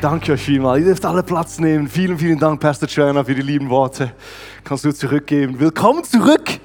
Danke 0.00 0.34
euch 0.34 0.42
vielmals. 0.42 0.78
Ihr 0.78 0.86
dürft 0.86 1.04
alle 1.04 1.24
Platz 1.24 1.58
nehmen. 1.58 1.88
Vielen, 1.88 2.16
vielen 2.16 2.38
Dank, 2.38 2.60
Pastor 2.60 2.88
Joanna, 2.88 3.24
für 3.24 3.34
die 3.34 3.42
lieben 3.42 3.68
Worte. 3.68 4.12
Kannst 4.62 4.84
du 4.84 4.92
zurückgeben. 4.92 5.58
Willkommen 5.58 6.04
zurück 6.04 6.60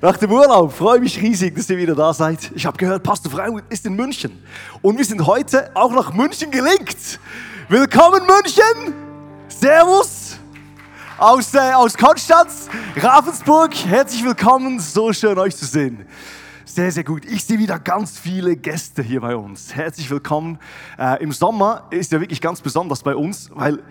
nach 0.00 0.16
dem 0.16 0.32
Urlaub. 0.32 0.72
Freue 0.72 0.98
mich 0.98 1.20
riesig, 1.20 1.54
dass 1.54 1.68
ihr 1.68 1.76
wieder 1.76 1.94
da 1.94 2.14
seid. 2.14 2.50
Ich 2.54 2.64
habe 2.64 2.78
gehört, 2.78 3.02
Pastor 3.02 3.30
Freimuth 3.30 3.64
ist 3.68 3.84
in 3.84 3.94
München. 3.94 4.42
Und 4.80 4.96
wir 4.96 5.04
sind 5.04 5.26
heute 5.26 5.70
auch 5.74 5.92
nach 5.92 6.14
München 6.14 6.50
gelinkt. 6.50 7.20
Willkommen 7.68 8.22
München. 8.26 8.94
Servus. 9.48 10.38
Aus, 11.18 11.52
äh, 11.52 11.74
aus 11.74 11.94
Konstanz, 11.94 12.70
Ravensburg. 12.96 13.74
Herzlich 13.84 14.24
willkommen. 14.24 14.80
So 14.80 15.12
schön, 15.12 15.38
euch 15.38 15.54
zu 15.54 15.66
sehen. 15.66 16.06
Sehr, 16.64 16.92
sehr 16.92 17.02
gut. 17.02 17.24
Ich 17.24 17.44
sehe 17.44 17.58
wieder 17.58 17.80
ganz 17.80 18.18
viele 18.18 18.56
Gäste 18.56 19.02
hier 19.02 19.20
bei 19.20 19.34
uns. 19.34 19.74
Herzlich 19.74 20.08
willkommen. 20.08 20.60
Äh, 20.96 21.20
Im 21.20 21.32
Sommer 21.32 21.88
ist 21.90 22.12
ja 22.12 22.20
wirklich 22.20 22.40
ganz 22.40 22.60
besonders 22.60 23.02
bei 23.02 23.16
uns, 23.16 23.50
weil 23.52 23.82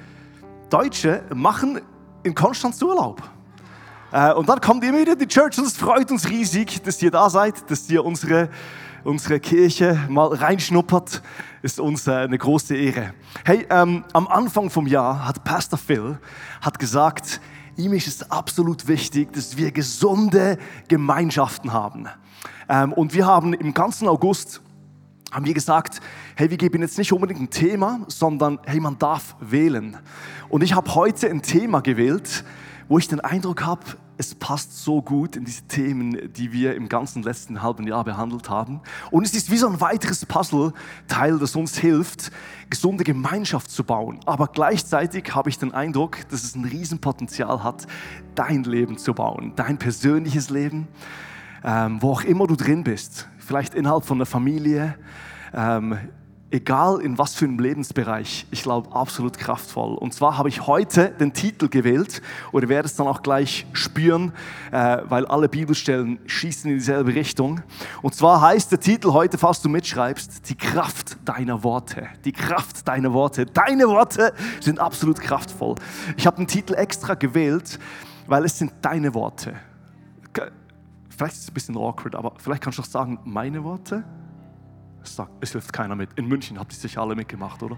Deutsche 0.69 1.21
machen 1.35 1.81
in 2.23 2.33
Konstanz 2.33 2.81
Urlaub. 2.81 3.21
Äh, 4.13 4.31
und 4.33 4.47
dann 4.47 4.61
kommt 4.61 4.85
ihr 4.85 4.97
wieder 4.97 5.13
in 5.13 5.19
die 5.19 5.27
Church 5.27 5.57
und 5.57 5.65
es 5.65 5.75
freut 5.75 6.09
uns 6.11 6.29
riesig, 6.29 6.81
dass 6.81 7.01
ihr 7.01 7.11
da 7.11 7.29
seid, 7.29 7.69
dass 7.69 7.89
ihr 7.89 8.05
unsere, 8.05 8.47
unsere 9.03 9.41
Kirche 9.41 9.99
mal 10.07 10.27
reinschnuppert. 10.27 11.21
Ist 11.61 11.77
uns 11.77 12.07
äh, 12.07 12.11
eine 12.11 12.37
große 12.37 12.73
Ehre. 12.75 13.13
Hey, 13.43 13.67
ähm, 13.69 14.05
am 14.13 14.29
Anfang 14.29 14.69
vom 14.69 14.87
Jahr 14.87 15.27
hat 15.27 15.43
Pastor 15.43 15.77
Phil 15.77 16.19
hat 16.61 16.79
gesagt, 16.79 17.41
ihm 17.75 17.91
ist 17.91 18.07
es 18.07 18.31
absolut 18.31 18.87
wichtig, 18.87 19.33
dass 19.33 19.57
wir 19.57 19.71
gesunde 19.71 20.57
Gemeinschaften 20.87 21.73
haben. 21.73 22.07
Ähm, 22.69 22.93
und 22.93 23.13
wir 23.13 23.25
haben 23.25 23.53
im 23.53 23.73
ganzen 23.73 24.07
August 24.07 24.61
haben 25.31 25.45
wir 25.45 25.53
gesagt, 25.53 26.01
hey, 26.35 26.49
wir 26.49 26.57
geben 26.57 26.81
jetzt 26.81 26.97
nicht 26.97 27.13
unbedingt 27.13 27.39
ein 27.39 27.49
Thema, 27.49 28.01
sondern 28.07 28.59
hey, 28.65 28.79
man 28.79 28.97
darf 28.99 29.35
wählen. 29.39 29.97
Und 30.49 30.61
ich 30.61 30.75
habe 30.75 30.93
heute 30.93 31.29
ein 31.29 31.41
Thema 31.41 31.81
gewählt, 31.81 32.43
wo 32.89 32.97
ich 32.97 33.07
den 33.07 33.21
Eindruck 33.21 33.65
habe, 33.65 33.85
es 34.17 34.35
passt 34.35 34.83
so 34.83 35.01
gut 35.01 35.35
in 35.35 35.45
diese 35.45 35.63
Themen, 35.63 36.31
die 36.33 36.51
wir 36.51 36.75
im 36.75 36.89
ganzen 36.89 37.23
letzten 37.23 37.63
halben 37.63 37.87
Jahr 37.87 38.03
behandelt 38.03 38.49
haben. 38.49 38.81
Und 39.09 39.25
es 39.25 39.33
ist 39.33 39.49
wie 39.49 39.57
so 39.57 39.67
ein 39.67 39.81
weiteres 39.81 40.25
Puzzleteil, 40.27 41.39
das 41.39 41.55
uns 41.55 41.77
hilft, 41.77 42.31
gesunde 42.69 43.03
Gemeinschaft 43.03 43.71
zu 43.71 43.83
bauen. 43.83 44.19
Aber 44.25 44.47
gleichzeitig 44.47 45.33
habe 45.33 45.49
ich 45.49 45.57
den 45.57 45.73
Eindruck, 45.73 46.17
dass 46.29 46.43
es 46.43 46.55
ein 46.55 46.65
Riesenpotenzial 46.65 47.63
hat, 47.63 47.87
dein 48.35 48.63
Leben 48.63 48.99
zu 48.99 49.15
bauen, 49.15 49.53
dein 49.55 49.79
persönliches 49.79 50.51
Leben 50.51 50.87
ähm, 51.63 52.01
wo 52.01 52.11
auch 52.11 52.23
immer 52.23 52.47
du 52.47 52.55
drin 52.55 52.83
bist, 52.83 53.27
vielleicht 53.39 53.75
innerhalb 53.75 54.05
von 54.05 54.17
der 54.17 54.27
Familie, 54.27 54.95
ähm, 55.53 55.97
egal 56.51 56.99
in 57.01 57.17
was 57.17 57.33
für 57.33 57.45
einem 57.45 57.59
Lebensbereich, 57.59 58.45
ich 58.51 58.63
glaube 58.63 58.93
absolut 58.93 59.37
kraftvoll. 59.37 59.95
Und 59.95 60.13
zwar 60.13 60.37
habe 60.37 60.49
ich 60.49 60.67
heute 60.67 61.09
den 61.09 61.33
Titel 61.33 61.69
gewählt 61.69 62.21
oder 62.51 62.67
werde 62.67 62.87
es 62.87 62.95
dann 62.95 63.07
auch 63.07 63.23
gleich 63.23 63.65
spüren, 63.73 64.33
äh, 64.71 64.97
weil 65.05 65.25
alle 65.25 65.47
Bibelstellen 65.47 66.19
schießen 66.25 66.69
in 66.69 66.77
dieselbe 66.77 67.15
Richtung. 67.15 67.61
Und 68.01 68.15
zwar 68.15 68.41
heißt 68.41 68.71
der 68.71 68.79
Titel 68.79 69.13
heute, 69.13 69.37
falls 69.37 69.61
du 69.61 69.69
mitschreibst, 69.69 70.49
die 70.49 70.55
Kraft 70.55 71.17
deiner 71.25 71.63
Worte. 71.63 72.09
Die 72.25 72.33
Kraft 72.33 72.87
deiner 72.87 73.13
Worte. 73.13 73.45
Deine 73.45 73.87
Worte 73.87 74.33
sind 74.59 74.79
absolut 74.79 75.19
kraftvoll. 75.21 75.75
Ich 76.17 76.27
habe 76.27 76.37
den 76.37 76.47
Titel 76.47 76.73
extra 76.73 77.13
gewählt, 77.13 77.79
weil 78.27 78.45
es 78.45 78.57
sind 78.57 78.73
deine 78.81 79.13
Worte 79.13 79.55
vielleicht 81.15 81.33
ist 81.33 81.43
es 81.43 81.49
ein 81.49 81.53
bisschen 81.53 81.77
awkward, 81.77 82.15
aber 82.15 82.33
vielleicht 82.37 82.61
kannst 82.63 82.79
du 82.79 82.81
doch 82.81 82.89
sagen, 82.89 83.19
meine 83.25 83.63
Worte? 83.63 84.03
Sagt, 85.03 85.31
es 85.41 85.51
hilft 85.51 85.73
keiner 85.73 85.95
mit. 85.95 86.09
In 86.15 86.27
München 86.27 86.59
habt 86.59 86.71
ihr 86.73 86.77
sicher 86.77 87.01
alle 87.01 87.15
mitgemacht, 87.15 87.63
oder? 87.63 87.77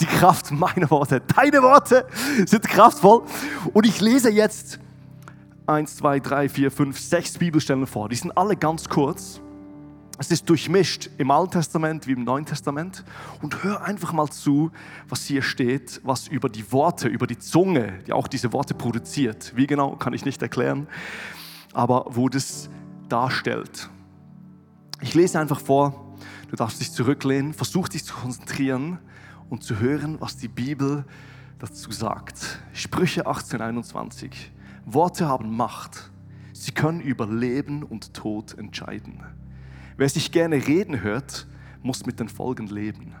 Die 0.00 0.06
Kraft 0.06 0.50
meiner 0.50 0.90
Worte, 0.90 1.20
deine 1.20 1.62
Worte 1.62 2.06
sind 2.46 2.64
kraftvoll. 2.64 3.22
Und 3.72 3.86
ich 3.86 4.00
lese 4.00 4.30
jetzt 4.30 4.80
eins, 5.66 5.96
zwei, 5.96 6.18
drei, 6.20 6.48
vier, 6.48 6.70
fünf, 6.70 6.98
sechs 6.98 7.38
Bibelstellen 7.38 7.86
vor. 7.86 8.08
Die 8.08 8.16
sind 8.16 8.36
alle 8.36 8.56
ganz 8.56 8.88
kurz. 8.88 9.40
Es 10.18 10.30
ist 10.30 10.48
durchmischt 10.48 11.10
im 11.18 11.30
Alten 11.30 11.52
Testament 11.52 12.06
wie 12.06 12.12
im 12.12 12.24
Neuen 12.24 12.46
Testament. 12.46 13.04
Und 13.42 13.64
hör 13.64 13.82
einfach 13.82 14.12
mal 14.12 14.28
zu, 14.28 14.70
was 15.08 15.24
hier 15.24 15.42
steht, 15.42 16.00
was 16.04 16.28
über 16.28 16.48
die 16.48 16.70
Worte, 16.70 17.08
über 17.08 17.26
die 17.26 17.38
Zunge, 17.38 18.00
die 18.06 18.12
auch 18.12 18.28
diese 18.28 18.52
Worte 18.52 18.74
produziert. 18.74 19.52
Wie 19.56 19.66
genau, 19.66 19.96
kann 19.96 20.12
ich 20.12 20.24
nicht 20.24 20.40
erklären. 20.42 20.86
Aber 21.74 22.06
wo 22.08 22.28
das 22.28 22.70
darstellt. 23.08 23.90
Ich 25.00 25.14
lese 25.14 25.38
einfach 25.38 25.60
vor, 25.60 26.16
du 26.48 26.56
darfst 26.56 26.80
dich 26.80 26.92
zurücklehnen, 26.92 27.52
versuch 27.52 27.88
dich 27.88 28.04
zu 28.04 28.14
konzentrieren 28.14 28.98
und 29.50 29.62
zu 29.62 29.78
hören, 29.78 30.20
was 30.20 30.36
die 30.36 30.48
Bibel 30.48 31.04
dazu 31.58 31.92
sagt. 31.92 32.60
Sprüche 32.72 33.26
1821. 33.26 34.52
Worte 34.86 35.28
haben 35.28 35.54
Macht. 35.56 36.10
Sie 36.52 36.72
können 36.72 37.00
über 37.00 37.26
Leben 37.26 37.82
und 37.82 38.14
Tod 38.14 38.56
entscheiden. 38.56 39.22
Wer 39.96 40.08
sich 40.08 40.32
gerne 40.32 40.56
reden 40.66 41.02
hört, 41.02 41.46
muss 41.82 42.06
mit 42.06 42.20
den 42.20 42.28
Folgen 42.28 42.68
leben. 42.68 43.14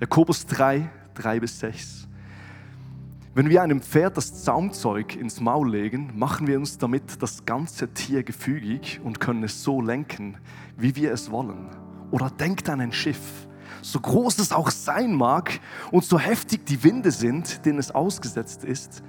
Jakobus 0.00 0.46
3, 0.46 0.88
3 1.14 1.40
bis 1.40 1.58
6. 1.60 2.05
Wenn 3.36 3.50
wir 3.50 3.62
einem 3.62 3.82
Pferd 3.82 4.16
das 4.16 4.44
Zaumzeug 4.44 5.14
ins 5.14 5.42
Maul 5.42 5.70
legen, 5.70 6.10
machen 6.14 6.46
wir 6.46 6.58
uns 6.58 6.78
damit 6.78 7.20
das 7.20 7.44
ganze 7.44 7.92
Tier 7.92 8.22
gefügig 8.22 8.98
und 9.04 9.20
können 9.20 9.42
es 9.42 9.62
so 9.62 9.82
lenken, 9.82 10.38
wie 10.78 10.96
wir 10.96 11.12
es 11.12 11.30
wollen. 11.30 11.68
Oder 12.10 12.30
denkt 12.30 12.70
an 12.70 12.80
ein 12.80 12.92
Schiff, 12.92 13.46
so 13.82 14.00
groß 14.00 14.38
es 14.38 14.52
auch 14.52 14.70
sein 14.70 15.14
mag 15.14 15.60
und 15.90 16.02
so 16.02 16.18
heftig 16.18 16.64
die 16.64 16.82
Winde 16.82 17.10
sind, 17.10 17.66
denen 17.66 17.78
es 17.78 17.90
ausgesetzt 17.90 18.64
ist, 18.64 19.02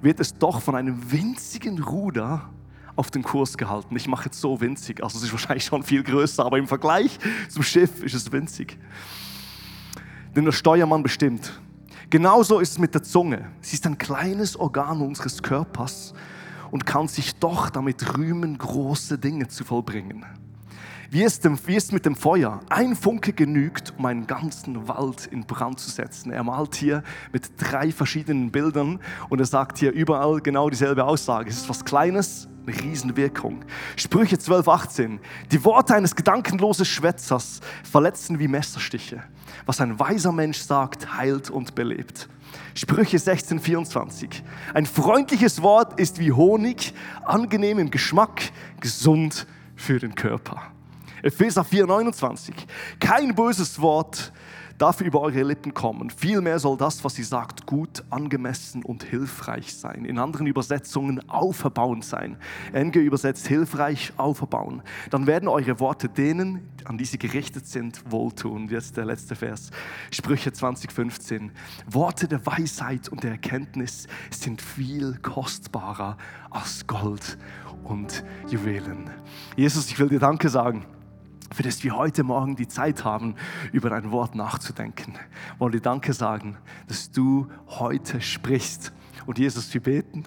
wird 0.00 0.20
es 0.20 0.34
doch 0.34 0.62
von 0.62 0.76
einem 0.76 1.10
winzigen 1.10 1.82
Ruder 1.82 2.48
auf 2.94 3.10
den 3.10 3.24
Kurs 3.24 3.58
gehalten. 3.58 3.96
Ich 3.96 4.06
mache 4.06 4.26
jetzt 4.26 4.40
so 4.40 4.60
winzig, 4.60 5.02
also 5.02 5.18
es 5.18 5.24
ist 5.24 5.32
wahrscheinlich 5.32 5.64
schon 5.64 5.82
viel 5.82 6.04
größer, 6.04 6.46
aber 6.46 6.58
im 6.58 6.68
Vergleich 6.68 7.18
zum 7.48 7.64
Schiff 7.64 8.04
ist 8.04 8.14
es 8.14 8.30
winzig. 8.30 8.78
Denn 10.36 10.44
der 10.44 10.52
Steuermann 10.52 11.02
bestimmt, 11.02 11.60
Genauso 12.14 12.60
ist 12.60 12.70
es 12.70 12.78
mit 12.78 12.94
der 12.94 13.02
Zunge. 13.02 13.50
Sie 13.60 13.74
ist 13.74 13.84
ein 13.88 13.98
kleines 13.98 14.56
Organ 14.56 15.00
unseres 15.00 15.42
Körpers 15.42 16.14
und 16.70 16.86
kann 16.86 17.08
sich 17.08 17.34
doch 17.40 17.70
damit 17.70 18.16
rühmen, 18.16 18.56
große 18.56 19.18
Dinge 19.18 19.48
zu 19.48 19.64
vollbringen. 19.64 20.24
Wie 21.10 21.24
ist, 21.24 21.44
dem, 21.44 21.58
wie 21.66 21.74
ist 21.74 21.92
mit 21.92 22.06
dem 22.06 22.14
Feuer? 22.14 22.60
Ein 22.68 22.94
Funke 22.94 23.32
genügt, 23.32 23.94
um 23.98 24.06
einen 24.06 24.28
ganzen 24.28 24.86
Wald 24.86 25.26
in 25.26 25.44
Brand 25.44 25.80
zu 25.80 25.90
setzen. 25.90 26.30
Er 26.30 26.44
malt 26.44 26.76
hier 26.76 27.02
mit 27.32 27.50
drei 27.58 27.90
verschiedenen 27.90 28.52
Bildern 28.52 29.00
und 29.28 29.40
er 29.40 29.46
sagt 29.46 29.78
hier 29.78 29.90
überall 29.90 30.40
genau 30.40 30.70
dieselbe 30.70 31.02
Aussage. 31.02 31.50
Es 31.50 31.56
ist 31.56 31.68
was 31.68 31.84
Kleines, 31.84 32.46
eine 32.64 32.80
Riesenwirkung. 32.80 33.64
Sprüche 33.96 34.38
12, 34.38 34.68
18. 34.68 35.20
Die 35.50 35.64
Worte 35.64 35.96
eines 35.96 36.14
gedankenlosen 36.14 36.84
Schwätzers 36.84 37.58
verletzen 37.82 38.38
wie 38.38 38.46
Messerstiche. 38.46 39.24
Was 39.66 39.80
ein 39.80 39.98
weiser 39.98 40.32
Mensch 40.32 40.58
sagt, 40.58 41.16
heilt 41.16 41.50
und 41.50 41.74
belebt. 41.74 42.28
Sprüche 42.74 43.18
16, 43.18 43.60
24. 43.60 44.42
Ein 44.74 44.86
freundliches 44.86 45.62
Wort 45.62 45.98
ist 45.98 46.18
wie 46.18 46.32
Honig, 46.32 46.92
angenehm 47.24 47.78
im 47.78 47.90
Geschmack, 47.90 48.50
gesund 48.80 49.46
für 49.76 49.98
den 49.98 50.14
Körper. 50.14 50.62
Epheser 51.22 51.64
4, 51.64 51.86
29. 51.86 52.54
Kein 53.00 53.34
böses 53.34 53.80
Wort 53.80 54.32
darf 54.78 55.00
über 55.00 55.20
eure 55.20 55.42
Lippen 55.42 55.74
kommen. 55.74 56.10
Vielmehr 56.10 56.58
soll 56.58 56.76
das, 56.76 57.04
was 57.04 57.18
ihr 57.18 57.24
sagt, 57.24 57.66
gut, 57.66 58.02
angemessen 58.10 58.82
und 58.84 59.04
hilfreich 59.04 59.74
sein. 59.74 60.04
In 60.04 60.18
anderen 60.18 60.46
Übersetzungen 60.46 61.28
auferbauend 61.28 62.04
sein. 62.04 62.36
NG 62.72 62.96
übersetzt 62.96 63.46
hilfreich, 63.46 64.12
auferbauen. 64.16 64.82
Dann 65.10 65.26
werden 65.26 65.48
eure 65.48 65.80
Worte 65.80 66.08
denen, 66.08 66.68
an 66.84 66.98
die 66.98 67.04
sie 67.04 67.18
gerichtet 67.18 67.66
sind, 67.66 68.10
wohltun. 68.10 68.68
Jetzt 68.68 68.96
der 68.96 69.04
letzte 69.04 69.34
Vers. 69.34 69.70
Sprüche 70.10 70.52
2015. 70.52 71.52
Worte 71.86 72.28
der 72.28 72.44
Weisheit 72.46 73.08
und 73.08 73.22
der 73.22 73.32
Erkenntnis 73.32 74.06
sind 74.30 74.60
viel 74.60 75.18
kostbarer 75.22 76.16
als 76.50 76.86
Gold 76.86 77.38
und 77.84 78.24
Juwelen. 78.48 79.10
Jesus, 79.56 79.88
ich 79.90 79.98
will 79.98 80.08
dir 80.08 80.18
Danke 80.20 80.48
sagen 80.48 80.86
für 81.54 81.62
das 81.62 81.84
wir 81.84 81.96
heute 81.96 82.24
Morgen 82.24 82.56
die 82.56 82.66
Zeit 82.66 83.04
haben, 83.04 83.36
über 83.70 83.88
dein 83.88 84.10
Wort 84.10 84.34
nachzudenken. 84.34 85.14
Wollen 85.58 85.70
dir 85.70 85.80
Danke 85.80 86.12
sagen, 86.12 86.56
dass 86.88 87.12
du 87.12 87.46
heute 87.68 88.20
sprichst. 88.20 88.92
Und 89.24 89.38
Jesus, 89.38 89.72
wir 89.72 89.80
beten, 89.80 90.24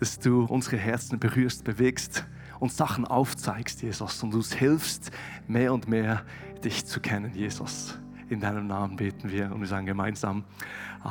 dass 0.00 0.18
du 0.18 0.44
unsere 0.44 0.78
Herzen 0.78 1.18
berührst, 1.18 1.64
bewegst 1.64 2.26
und 2.58 2.72
Sachen 2.72 3.04
aufzeigst, 3.04 3.82
Jesus, 3.82 4.22
und 4.22 4.34
uns 4.34 4.54
hilfst, 4.54 5.10
mehr 5.46 5.74
und 5.74 5.88
mehr 5.88 6.22
dich 6.64 6.86
zu 6.86 7.00
kennen, 7.00 7.34
Jesus. 7.34 7.98
In 8.30 8.40
deinem 8.40 8.66
Namen 8.66 8.96
beten 8.96 9.30
wir 9.30 9.52
und 9.52 9.60
wir 9.60 9.68
sagen 9.68 9.84
gemeinsam 9.84 10.44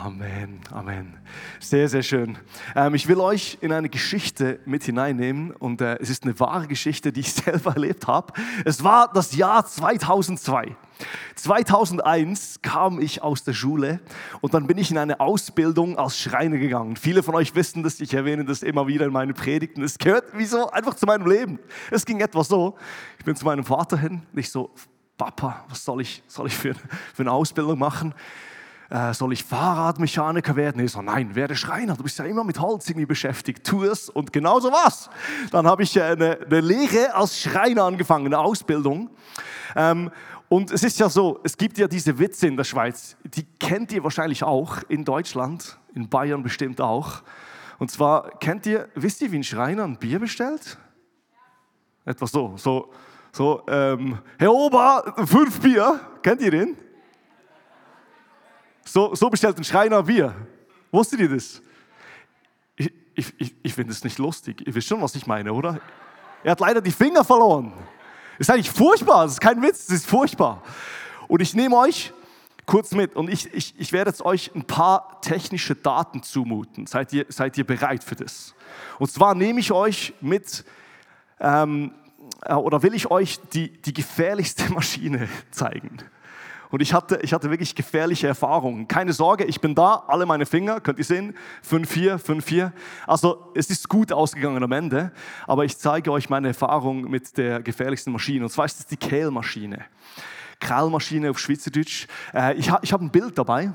Amen, 0.03 0.59
Amen. 0.71 1.17
Sehr, 1.59 1.89
sehr 1.89 2.03
schön. 2.03 2.37
Ähm, 2.75 2.93
ich 2.93 3.07
will 3.07 3.19
euch 3.19 3.57
in 3.61 3.71
eine 3.71 3.89
Geschichte 3.89 4.59
mit 4.65 4.83
hineinnehmen 4.83 5.49
und 5.51 5.81
äh, 5.81 5.97
es 5.99 6.11
ist 6.11 6.23
eine 6.23 6.39
wahre 6.39 6.67
Geschichte, 6.67 7.11
die 7.11 7.21
ich 7.21 7.33
selber 7.33 7.73
erlebt 7.73 8.05
habe. 8.05 8.31
Es 8.63 8.83
war 8.83 9.11
das 9.11 9.35
Jahr 9.35 9.65
2002. 9.65 10.75
2001 11.33 12.59
kam 12.61 12.99
ich 12.99 13.23
aus 13.23 13.43
der 13.43 13.53
Schule 13.53 13.99
und 14.41 14.53
dann 14.53 14.67
bin 14.67 14.77
ich 14.77 14.91
in 14.91 14.99
eine 14.99 15.19
Ausbildung 15.19 15.97
als 15.97 16.19
Schreiner 16.19 16.57
gegangen. 16.57 16.95
Viele 16.95 17.23
von 17.23 17.33
euch 17.33 17.55
wissen 17.55 17.81
das, 17.81 17.99
ich 17.99 18.13
erwähne 18.13 18.45
das 18.45 18.61
immer 18.61 18.85
wieder 18.85 19.07
in 19.07 19.13
meinen 19.13 19.33
Predigten. 19.33 19.81
Es 19.81 19.97
gehört 19.97 20.25
wieso 20.33 20.69
einfach 20.69 20.93
zu 20.93 21.07
meinem 21.07 21.25
Leben. 21.25 21.57
Es 21.89 22.05
ging 22.05 22.19
etwa 22.19 22.43
so, 22.43 22.77
ich 23.17 23.25
bin 23.25 23.35
zu 23.35 23.45
meinem 23.45 23.63
Vater 23.63 23.97
hin, 23.97 24.21
nicht 24.31 24.51
so, 24.51 24.69
Papa, 25.17 25.65
was 25.69 25.83
soll 25.83 26.01
ich, 26.01 26.21
soll 26.27 26.45
ich 26.45 26.55
für, 26.55 26.75
für 26.75 27.23
eine 27.23 27.31
Ausbildung 27.31 27.79
machen? 27.79 28.13
Äh, 28.89 29.13
soll 29.13 29.33
ich 29.33 29.43
Fahrradmechaniker 29.43 30.55
werden? 30.55 30.83
Ich 30.83 30.93
so, 30.93 31.01
nein, 31.01 31.35
werde 31.35 31.55
Schreiner. 31.55 31.95
Du 31.95 32.03
bist 32.03 32.17
ja 32.19 32.25
immer 32.25 32.45
mit 32.45 32.59
Holz 32.59 32.89
irgendwie 32.89 33.05
beschäftigt. 33.05 33.65
Tu 33.65 33.83
es 33.83 34.09
und 34.09 34.31
genau 34.31 34.59
so 34.59 34.71
was. 34.71 35.09
Dann 35.51 35.67
habe 35.67 35.83
ich 35.83 36.01
eine, 36.01 36.39
eine, 36.39 36.61
Lehre 36.61 37.13
als 37.13 37.39
Schreiner 37.39 37.83
angefangen, 37.83 38.27
eine 38.27 38.39
Ausbildung. 38.39 39.09
Ähm, 39.75 40.09
und 40.47 40.71
es 40.71 40.83
ist 40.83 40.99
ja 40.99 41.09
so, 41.09 41.41
es 41.43 41.57
gibt 41.57 41.77
ja 41.77 41.87
diese 41.89 42.17
Witze 42.17 42.47
in 42.47 42.55
der 42.55 42.63
Schweiz, 42.63 43.17
die 43.25 43.43
kennt 43.59 43.91
ihr 43.91 44.03
wahrscheinlich 44.03 44.43
auch 44.43 44.77
in 44.87 45.03
Deutschland, 45.03 45.77
in 45.93 46.07
Bayern 46.07 46.41
bestimmt 46.41 46.79
auch. 46.79 47.23
Und 47.79 47.91
zwar 47.91 48.39
kennt 48.39 48.65
ihr, 48.65 48.87
wisst 48.95 49.21
ihr, 49.21 49.31
wie 49.33 49.39
ein 49.39 49.43
Schreiner 49.43 49.83
ein 49.83 49.97
Bier 49.97 50.19
bestellt? 50.19 50.77
Etwas 52.05 52.31
so, 52.31 52.53
so, 52.55 52.93
so, 53.33 53.63
ähm, 53.67 54.19
Herr 54.39 54.53
Ober, 54.53 55.13
fünf 55.25 55.59
Bier. 55.59 55.99
Kennt 56.23 56.41
ihr 56.41 56.51
den? 56.51 56.77
So, 58.87 59.13
so 59.15 59.29
bestellt 59.29 59.57
ein 59.57 59.63
Schreiner 59.65 60.01
Bier. 60.03 60.33
Wusstet 60.91 61.19
ihr 61.19 61.29
das? 61.29 61.61
Ich, 62.77 62.93
ich, 63.15 63.33
ich, 63.37 63.55
ich 63.61 63.73
finde 63.73 63.91
es 63.91 64.03
nicht 64.03 64.17
lustig. 64.17 64.65
Ihr 64.65 64.73
wisst 64.73 64.87
schon, 64.87 65.01
was 65.01 65.13
ich 65.15 65.27
meine, 65.27 65.51
oder? 65.51 65.81
Er 66.43 66.51
hat 66.51 66.59
leider 66.61 66.79
die 66.79 66.91
Finger 66.91 67.25
verloren. 67.25 67.73
Das 68.37 68.47
ist 68.47 68.49
eigentlich 68.49 68.71
furchtbar. 68.71 69.23
Das 69.23 69.33
ist 69.33 69.41
kein 69.41 69.61
Witz, 69.61 69.87
das 69.87 69.97
ist 69.97 70.07
furchtbar. 70.07 70.63
Und 71.27 71.41
ich 71.41 71.53
nehme 71.53 71.75
euch 71.75 72.13
kurz 72.65 72.91
mit 72.91 73.15
und 73.15 73.29
ich, 73.29 73.53
ich, 73.53 73.73
ich 73.77 73.91
werde 73.91 74.09
jetzt 74.11 74.21
euch 74.23 74.53
ein 74.55 74.63
paar 74.63 75.19
technische 75.21 75.75
Daten 75.75 76.23
zumuten. 76.23 76.87
Seid 76.87 77.11
ihr, 77.11 77.25
seid 77.27 77.57
ihr 77.57 77.65
bereit 77.65 78.03
für 78.03 78.15
das? 78.15 78.53
Und 78.99 79.11
zwar 79.11 79.35
nehme 79.35 79.59
ich 79.59 79.71
euch 79.71 80.13
mit 80.21 80.63
ähm, 81.39 81.91
äh, 82.43 82.53
oder 82.53 82.83
will 82.83 82.93
ich 82.93 83.11
euch 83.11 83.39
die, 83.53 83.69
die 83.81 83.93
gefährlichste 83.93 84.71
Maschine 84.73 85.27
zeigen. 85.51 85.97
Und 86.69 86.81
ich 86.81 86.93
hatte, 86.93 87.19
ich 87.21 87.33
hatte 87.33 87.49
wirklich 87.49 87.75
gefährliche 87.75 88.27
Erfahrungen. 88.27 88.87
Keine 88.87 89.13
Sorge, 89.13 89.45
ich 89.45 89.61
bin 89.61 89.75
da, 89.75 90.03
alle 90.07 90.25
meine 90.25 90.45
Finger, 90.45 90.81
könnt 90.81 90.99
ihr 90.99 91.05
sehen, 91.05 91.35
5-4, 91.69 92.17
5-4. 92.17 92.71
Also 93.05 93.51
es 93.55 93.69
ist 93.69 93.87
gut 93.89 94.11
ausgegangen 94.11 94.63
am 94.63 94.71
Ende, 94.71 95.11
aber 95.45 95.65
ich 95.65 95.77
zeige 95.77 96.11
euch 96.11 96.29
meine 96.29 96.49
Erfahrung 96.49 97.09
mit 97.09 97.37
der 97.37 97.61
gefährlichsten 97.61 98.11
Maschine. 98.11 98.45
Und 98.45 98.49
zwar 98.49 98.65
ist 98.65 98.79
es 98.79 98.85
die 98.85 98.97
Kehlmaschine. 98.97 99.85
Krallmaschine 100.59 101.29
auf 101.29 101.39
Schweizerdeutsch. 101.39 102.07
Äh, 102.33 102.55
ich, 102.55 102.71
ich 102.81 102.93
habe 102.93 103.05
ein 103.05 103.11
Bild 103.11 103.37
dabei. 103.37 103.73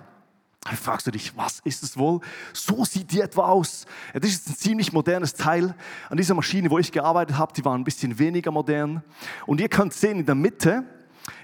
Da 0.65 0.71
fragst 0.77 1.09
du 1.09 1.11
dich, 1.11 1.37
was 1.37 1.59
ist 1.61 1.83
es 1.83 1.97
wohl? 1.97 2.21
So 2.53 2.85
sieht 2.85 3.11
die 3.11 3.21
etwa 3.21 3.49
aus. 3.49 3.85
Das 4.15 4.31
ist 4.31 4.49
ein 4.49 4.55
ziemlich 4.55 4.93
modernes 4.93 5.35
Teil. 5.35 5.75
An 6.09 6.17
dieser 6.17 6.35
Maschine, 6.35 6.71
wo 6.71 6.79
ich 6.79 6.93
gearbeitet 6.93 7.37
habe, 7.37 7.53
die 7.53 7.65
war 7.65 7.77
ein 7.77 7.83
bisschen 7.83 8.17
weniger 8.19 8.53
modern. 8.53 9.03
Und 9.47 9.61
ihr 9.61 9.69
könnt 9.69 9.93
sehen, 9.93 10.21
in 10.21 10.27
der 10.27 10.37
Mitte 10.37 10.85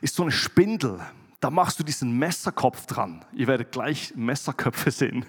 ist 0.01 0.15
so 0.15 0.23
eine 0.23 0.31
Spindel. 0.31 1.01
Da 1.40 1.50
machst 1.50 1.79
du 1.79 1.85
diesen 1.85 2.19
Messerkopf 2.19 2.87
dran. 2.87 3.25
Ihr 3.32 3.46
werdet 3.46 3.70
gleich 3.70 4.12
Messerköpfe 4.17 4.90
sehen. 4.90 5.25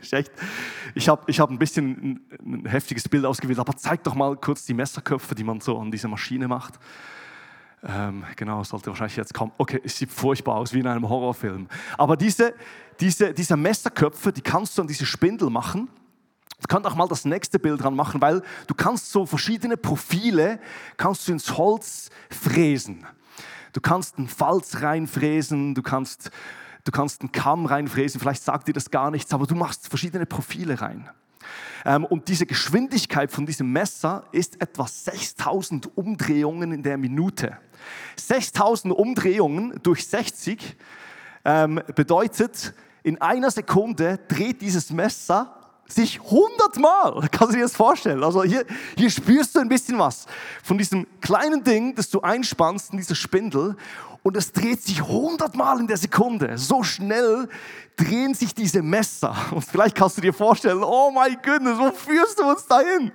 Ich 0.96 1.08
habe 1.08 1.22
ich 1.28 1.40
hab 1.40 1.52
ein 1.52 1.60
bisschen 1.60 2.26
ein, 2.44 2.66
heftiges 2.66 3.08
Bild 3.08 3.26
ausgewählt, 3.26 3.60
aber 3.60 3.78
zeig 3.78 4.04
doch 4.04 4.16
mal 4.16 4.36
kurz 4.36 4.66
die 4.66 4.74
Messerköpfe, 4.74 5.36
die 5.36 5.44
man 5.44 5.62
so 5.62 5.78
an 5.78 5.92
dieser 5.92 6.08
Maschine 6.08 6.48
macht. 6.48 6.80
Ähm, 7.84 8.24
genau, 8.36 8.64
sollte 8.64 8.88
wahrscheinlich 8.88 9.16
jetzt 9.18 9.36
kommen. 9.36 9.52
Okay, 9.58 9.80
es 9.84 9.98
sieht 9.98 10.12
furchtbar 10.12 10.56
aus, 10.56 10.74
wie 10.74 10.80
in 10.80 10.88
einem 10.88 11.08
Horrorfilm. 11.08 11.68
Aber 11.98 12.18
diese, 12.18 12.56
diese, 13.00 13.32
diese 13.32 13.56
Messerköpfe, 13.56 14.34
die 14.34 14.42
kannst 14.42 14.78
du 14.78 14.82
an 14.82 14.88
diese 14.88 15.06
Spindel 15.06 15.52
machen. 15.52 15.90
Du 16.60 16.68
kannst 16.68 16.88
auch 16.88 16.96
mal 16.96 17.08
das 17.08 17.24
nächste 17.24 17.60
Bild 17.60 17.82
dran 17.84 17.96
machen, 17.96 18.20
weil 18.20 18.42
du 18.68 18.74
kannst 18.74 19.12
so 19.12 19.26
verschiedene 19.26 19.78
Profile 19.78 20.60
kannst 20.98 21.28
du 21.28 21.32
ins 21.32 21.56
Holz 21.56 22.10
fräsen. 22.30 23.06
Du 23.74 23.82
kannst 23.82 24.18
einen 24.18 24.28
Falz 24.28 24.82
reinfräsen, 24.82 25.76
du 25.76 25.82
kannst, 25.82 26.32
du 26.84 26.92
kannst 26.92 27.22
einen 27.22 27.32
Kamm 27.32 27.66
reinfräsen, 27.66 28.20
vielleicht 28.20 28.44
sagt 28.44 28.68
dir 28.68 28.74
das 28.74 28.92
gar 28.92 29.12
nichts, 29.12 29.34
aber 29.34 29.46
du 29.46 29.56
machst 29.56 29.88
verschiedene 29.88 30.26
Profile 30.26 30.82
rein. 30.82 31.10
Ähm, 31.86 32.06
und 32.06 32.28
diese 32.28 32.46
Geschwindigkeit 32.46 33.32
von 33.32 33.46
diesem 33.46 33.72
Messer 33.72 34.26
ist 34.32 34.62
etwa 34.62 34.88
6000 34.88 35.98
Umdrehungen 35.98 36.72
in 36.72 36.84
der 36.84 36.98
Minute. 36.98 37.58
6000 38.18 38.94
Umdrehungen 38.94 39.80
durch 39.84 40.08
60 40.08 40.76
ähm, 41.46 41.82
bedeutet, 41.96 42.74
in 43.04 43.22
einer 43.22 43.50
Sekunde 43.50 44.20
dreht 44.28 44.62
dieses 44.62 44.92
Messer 44.92 45.59
sich 45.92 46.20
100 46.20 46.78
Mal. 46.78 47.28
Kannst 47.32 47.54
du 47.54 47.58
dir 47.58 47.64
das 47.64 47.76
vorstellen? 47.76 48.24
Also 48.24 48.44
hier, 48.44 48.66
hier 48.98 49.10
spürst 49.10 49.56
du 49.56 49.60
ein 49.60 49.70
bisschen 49.70 49.98
was 50.00 50.26
von 50.64 50.78
diesem 50.78 51.08
kleinen 51.22 51.64
Ding, 51.64 51.96
das 51.96 52.10
du 52.10 52.22
einspannst 52.22 52.92
in 52.92 52.98
dieser 52.98 53.16
Spindel 53.16 53.76
und 54.22 54.36
es 54.36 54.52
dreht 54.52 54.82
sich 54.82 55.02
100 55.02 55.56
Mal 55.56 55.80
in 55.80 55.88
der 55.88 55.98
Sekunde. 55.98 56.58
So 56.58 56.84
schnell 56.84 57.48
drehen 57.96 58.34
sich 58.34 58.54
diese 58.54 58.82
Messer. 58.82 59.36
Und 59.52 59.64
vielleicht 59.64 59.96
kannst 59.96 60.18
du 60.18 60.22
dir 60.22 60.34
vorstellen, 60.34 60.84
oh 60.84 61.12
mein 61.12 61.38
Gott, 61.44 61.62
wo 61.62 61.92
führst 61.92 62.40
du 62.40 62.44
uns 62.44 62.66
dahin? 62.66 63.12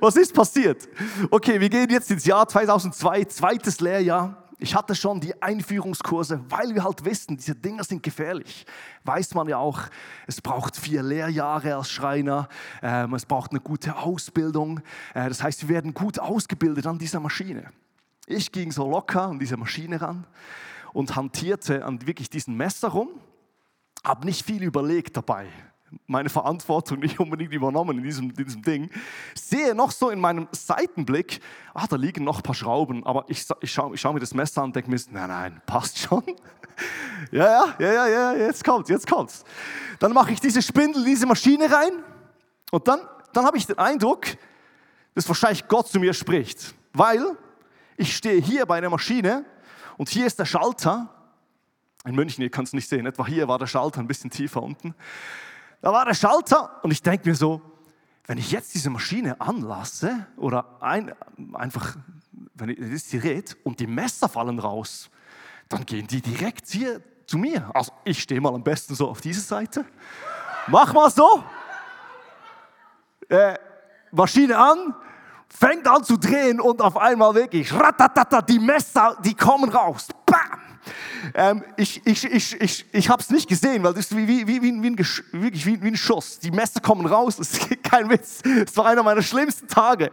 Was 0.00 0.16
ist 0.16 0.34
passiert? 0.34 0.88
Okay, 1.30 1.60
wir 1.60 1.68
gehen 1.68 1.88
jetzt 1.90 2.10
ins 2.10 2.24
Jahr 2.24 2.46
2002, 2.46 3.24
zweites 3.24 3.80
Lehrjahr. 3.80 4.47
Ich 4.60 4.74
hatte 4.74 4.96
schon 4.96 5.20
die 5.20 5.40
Einführungskurse, 5.40 6.40
weil 6.48 6.74
wir 6.74 6.82
halt 6.82 7.04
wissen, 7.04 7.36
diese 7.36 7.54
Dinger 7.54 7.84
sind 7.84 8.02
gefährlich. 8.02 8.66
Weiß 9.04 9.34
man 9.34 9.48
ja 9.48 9.58
auch, 9.58 9.82
es 10.26 10.42
braucht 10.42 10.76
vier 10.76 11.02
Lehrjahre 11.02 11.76
als 11.76 11.90
Schreiner, 11.90 12.48
ähm, 12.82 13.14
es 13.14 13.24
braucht 13.24 13.52
eine 13.52 13.60
gute 13.60 13.96
Ausbildung. 13.96 14.80
Äh, 15.14 15.28
das 15.28 15.42
heißt, 15.42 15.62
wir 15.62 15.76
werden 15.76 15.94
gut 15.94 16.18
ausgebildet 16.18 16.86
an 16.86 16.98
dieser 16.98 17.20
Maschine. 17.20 17.70
Ich 18.26 18.50
ging 18.50 18.72
so 18.72 18.90
locker 18.90 19.22
an 19.22 19.38
diese 19.38 19.56
Maschine 19.56 20.00
ran 20.00 20.26
und 20.92 21.14
hantierte 21.14 21.84
an 21.84 22.04
wirklich 22.04 22.28
diesen 22.28 22.56
Messer 22.56 22.88
rum, 22.88 23.10
habe 24.04 24.26
nicht 24.26 24.44
viel 24.44 24.64
überlegt 24.64 25.16
dabei 25.16 25.46
meine 26.06 26.28
Verantwortung 26.28 26.98
nicht 27.00 27.18
unbedingt 27.20 27.52
übernommen 27.52 27.98
in 27.98 28.04
diesem, 28.04 28.30
in 28.30 28.36
diesem 28.36 28.62
Ding. 28.62 28.90
Sehe 29.34 29.74
noch 29.74 29.90
so 29.90 30.10
in 30.10 30.20
meinem 30.20 30.48
Seitenblick, 30.52 31.40
ah, 31.74 31.86
da 31.86 31.96
liegen 31.96 32.24
noch 32.24 32.38
ein 32.38 32.42
paar 32.42 32.54
Schrauben, 32.54 33.04
aber 33.06 33.24
ich, 33.28 33.46
ich 33.60 33.72
schaue 33.72 33.94
ich 33.94 34.00
schau 34.00 34.12
mir 34.12 34.20
das 34.20 34.34
Messer 34.34 34.62
an 34.62 34.68
und 34.68 34.76
denke 34.76 34.90
mir, 34.90 35.00
nein, 35.10 35.28
nein, 35.28 35.62
passt 35.66 35.98
schon. 35.98 36.22
ja, 37.30 37.46
ja, 37.46 37.74
ja, 37.78 37.92
ja, 37.92 38.08
ja, 38.08 38.46
jetzt 38.46 38.64
kommt's, 38.64 38.90
jetzt 38.90 39.06
kommt's. 39.06 39.44
Dann 39.98 40.12
mache 40.12 40.32
ich 40.32 40.40
diese 40.40 40.62
Spindel, 40.62 41.04
diese 41.04 41.26
Maschine 41.26 41.70
rein 41.70 41.92
und 42.70 42.86
dann, 42.86 43.00
dann 43.32 43.44
habe 43.44 43.56
ich 43.56 43.66
den 43.66 43.78
Eindruck, 43.78 44.26
dass 45.14 45.28
wahrscheinlich 45.28 45.66
Gott 45.68 45.88
zu 45.88 45.98
mir 45.98 46.14
spricht, 46.14 46.74
weil 46.92 47.36
ich 47.96 48.16
stehe 48.16 48.40
hier 48.40 48.66
bei 48.66 48.78
einer 48.78 48.90
Maschine 48.90 49.44
und 49.96 50.08
hier 50.08 50.26
ist 50.26 50.38
der 50.38 50.44
Schalter. 50.44 51.08
In 52.04 52.14
München, 52.14 52.42
ihr 52.42 52.50
könnt 52.50 52.68
es 52.68 52.72
nicht 52.72 52.88
sehen, 52.88 53.06
etwa 53.06 53.26
hier 53.26 53.48
war 53.48 53.58
der 53.58 53.66
Schalter 53.66 54.00
ein 54.00 54.06
bisschen 54.06 54.30
tiefer 54.30 54.62
unten. 54.62 54.94
Da 55.80 55.92
war 55.92 56.04
der 56.04 56.14
Schalter 56.14 56.80
und 56.82 56.90
ich 56.90 57.02
denke 57.02 57.28
mir 57.28 57.34
so, 57.34 57.60
wenn 58.26 58.38
ich 58.38 58.50
jetzt 58.50 58.74
diese 58.74 58.90
Maschine 58.90 59.40
anlasse 59.40 60.26
oder 60.36 60.76
ein, 60.80 61.14
einfach, 61.54 61.96
wenn 62.54 62.70
ich 62.70 62.78
das 62.78 63.10
Gerät 63.10 63.56
und 63.64 63.80
die 63.80 63.86
Messer 63.86 64.28
fallen 64.28 64.58
raus, 64.58 65.08
dann 65.68 65.86
gehen 65.86 66.06
die 66.06 66.20
direkt 66.20 66.68
hier 66.68 67.00
zu 67.26 67.38
mir. 67.38 67.70
Also 67.74 67.92
ich 68.04 68.20
stehe 68.20 68.40
mal 68.40 68.54
am 68.54 68.62
besten 68.62 68.94
so 68.94 69.08
auf 69.08 69.20
diese 69.20 69.40
Seite. 69.40 69.84
Mach 70.66 70.92
mal 70.92 71.10
so. 71.10 71.42
Äh, 73.28 73.54
Maschine 74.10 74.58
an, 74.58 74.94
fängt 75.48 75.86
an 75.86 76.02
zu 76.02 76.16
drehen 76.16 76.60
und 76.60 76.80
auf 76.82 76.96
einmal 76.96 77.34
wirklich, 77.34 77.70
die 78.48 78.58
Messer, 78.58 79.16
die 79.22 79.34
kommen 79.34 79.70
raus. 79.70 80.08
Ähm, 81.34 81.64
ich 81.76 82.00
ich, 82.04 82.24
ich, 82.24 82.60
ich, 82.60 82.86
ich 82.92 83.08
habe 83.08 83.22
es 83.22 83.30
nicht 83.30 83.48
gesehen, 83.48 83.82
weil 83.82 83.94
das 83.94 84.06
ist 84.06 84.16
wie, 84.16 84.28
wie, 84.28 84.46
wie, 84.46 84.62
wie, 84.62 84.70
ein, 84.70 84.98
wirklich 84.98 85.66
wie, 85.66 85.82
wie 85.82 85.88
ein 85.88 85.96
Schuss. 85.96 86.38
Die 86.38 86.50
Messer 86.50 86.80
kommen 86.80 87.06
raus, 87.06 87.36
das 87.36 87.52
ist 87.52 87.82
kein 87.82 88.08
Witz. 88.10 88.40
Es 88.44 88.76
war 88.76 88.86
einer 88.86 89.02
meiner 89.02 89.22
schlimmsten 89.22 89.68
Tage. 89.68 90.10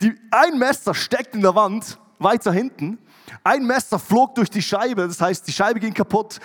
Die, 0.00 0.14
ein 0.30 0.58
Messer 0.58 0.94
steckt 0.94 1.34
in 1.34 1.42
der 1.42 1.54
Wand, 1.54 1.98
weiter 2.18 2.52
hinten. 2.52 2.98
Ein 3.44 3.66
Messer 3.66 3.98
flog 3.98 4.34
durch 4.34 4.50
die 4.50 4.62
Scheibe, 4.62 5.06
das 5.06 5.20
heißt, 5.20 5.46
die 5.46 5.52
Scheibe 5.52 5.80
ging 5.80 5.94
kaputt. 5.94 6.40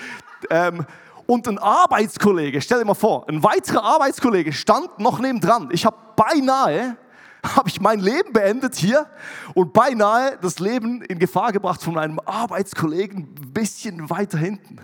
Ähm, 0.50 0.86
und 1.26 1.48
ein 1.48 1.58
Arbeitskollege, 1.58 2.62
stell 2.62 2.80
dir 2.80 2.86
mal 2.86 2.94
vor, 2.94 3.28
ein 3.30 3.42
weiterer 3.44 3.84
Arbeitskollege 3.84 4.52
stand 4.52 5.00
noch 5.00 5.20
nebendran. 5.20 5.70
Ich 5.72 5.86
habe 5.86 5.96
beinahe 6.16 6.98
habe 7.56 7.70
ich 7.70 7.82
mein 7.82 8.00
Leben 8.00 8.34
beendet 8.34 8.76
hier 8.76 9.08
und 9.54 9.74
beinahe 9.74 10.38
das 10.42 10.60
Leben 10.60 11.02
in 11.02 11.20
Gefahr 11.20 11.52
gebracht 11.52 11.84
von 11.84 11.98
einem 11.98 12.20
Arbeitskollegen 12.20 13.36
ein 13.42 13.54
bisschen 13.54 14.10
weiter 14.10 14.38
hinten. 14.38 14.80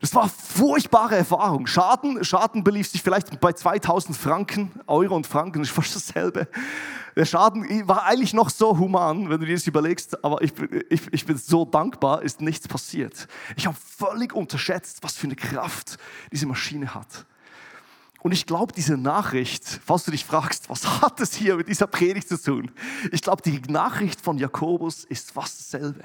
Das 0.00 0.14
war 0.14 0.28
furchtbare 0.28 1.16
Erfahrung. 1.16 1.66
Schaden, 1.66 2.22
Schaden 2.24 2.62
belief 2.62 2.88
sich 2.88 3.02
vielleicht 3.02 3.40
bei 3.40 3.52
2000 3.52 4.16
Franken, 4.16 4.70
Euro 4.86 5.16
und 5.16 5.26
Franken, 5.26 5.62
ist 5.62 5.72
fast 5.72 5.96
dasselbe. 5.96 6.46
Der 7.16 7.24
Schaden 7.24 7.88
war 7.88 8.04
eigentlich 8.04 8.32
noch 8.32 8.48
so 8.48 8.78
human, 8.78 9.28
wenn 9.28 9.40
du 9.40 9.46
dir 9.46 9.56
das 9.56 9.66
überlegst, 9.66 10.24
aber 10.24 10.40
ich, 10.40 10.52
ich, 10.88 11.12
ich 11.12 11.26
bin 11.26 11.36
so 11.36 11.64
dankbar, 11.64 12.22
ist 12.22 12.40
nichts 12.40 12.68
passiert. 12.68 13.26
Ich 13.56 13.66
habe 13.66 13.76
völlig 13.76 14.32
unterschätzt, 14.32 14.98
was 15.02 15.16
für 15.16 15.26
eine 15.26 15.34
Kraft 15.34 15.98
diese 16.30 16.46
Maschine 16.46 16.94
hat. 16.94 17.26
Und 18.20 18.32
ich 18.32 18.46
glaube, 18.46 18.72
diese 18.72 18.96
Nachricht, 18.96 19.64
falls 19.84 20.04
du 20.04 20.10
dich 20.10 20.24
fragst, 20.24 20.68
was 20.68 21.00
hat 21.00 21.20
es 21.20 21.34
hier 21.34 21.56
mit 21.56 21.68
dieser 21.68 21.86
Predigt 21.86 22.28
zu 22.28 22.40
tun? 22.40 22.70
Ich 23.12 23.22
glaube, 23.22 23.42
die 23.42 23.60
Nachricht 23.70 24.20
von 24.20 24.38
Jakobus 24.38 25.04
ist 25.04 25.30
fast 25.30 25.60
dasselbe. 25.60 26.02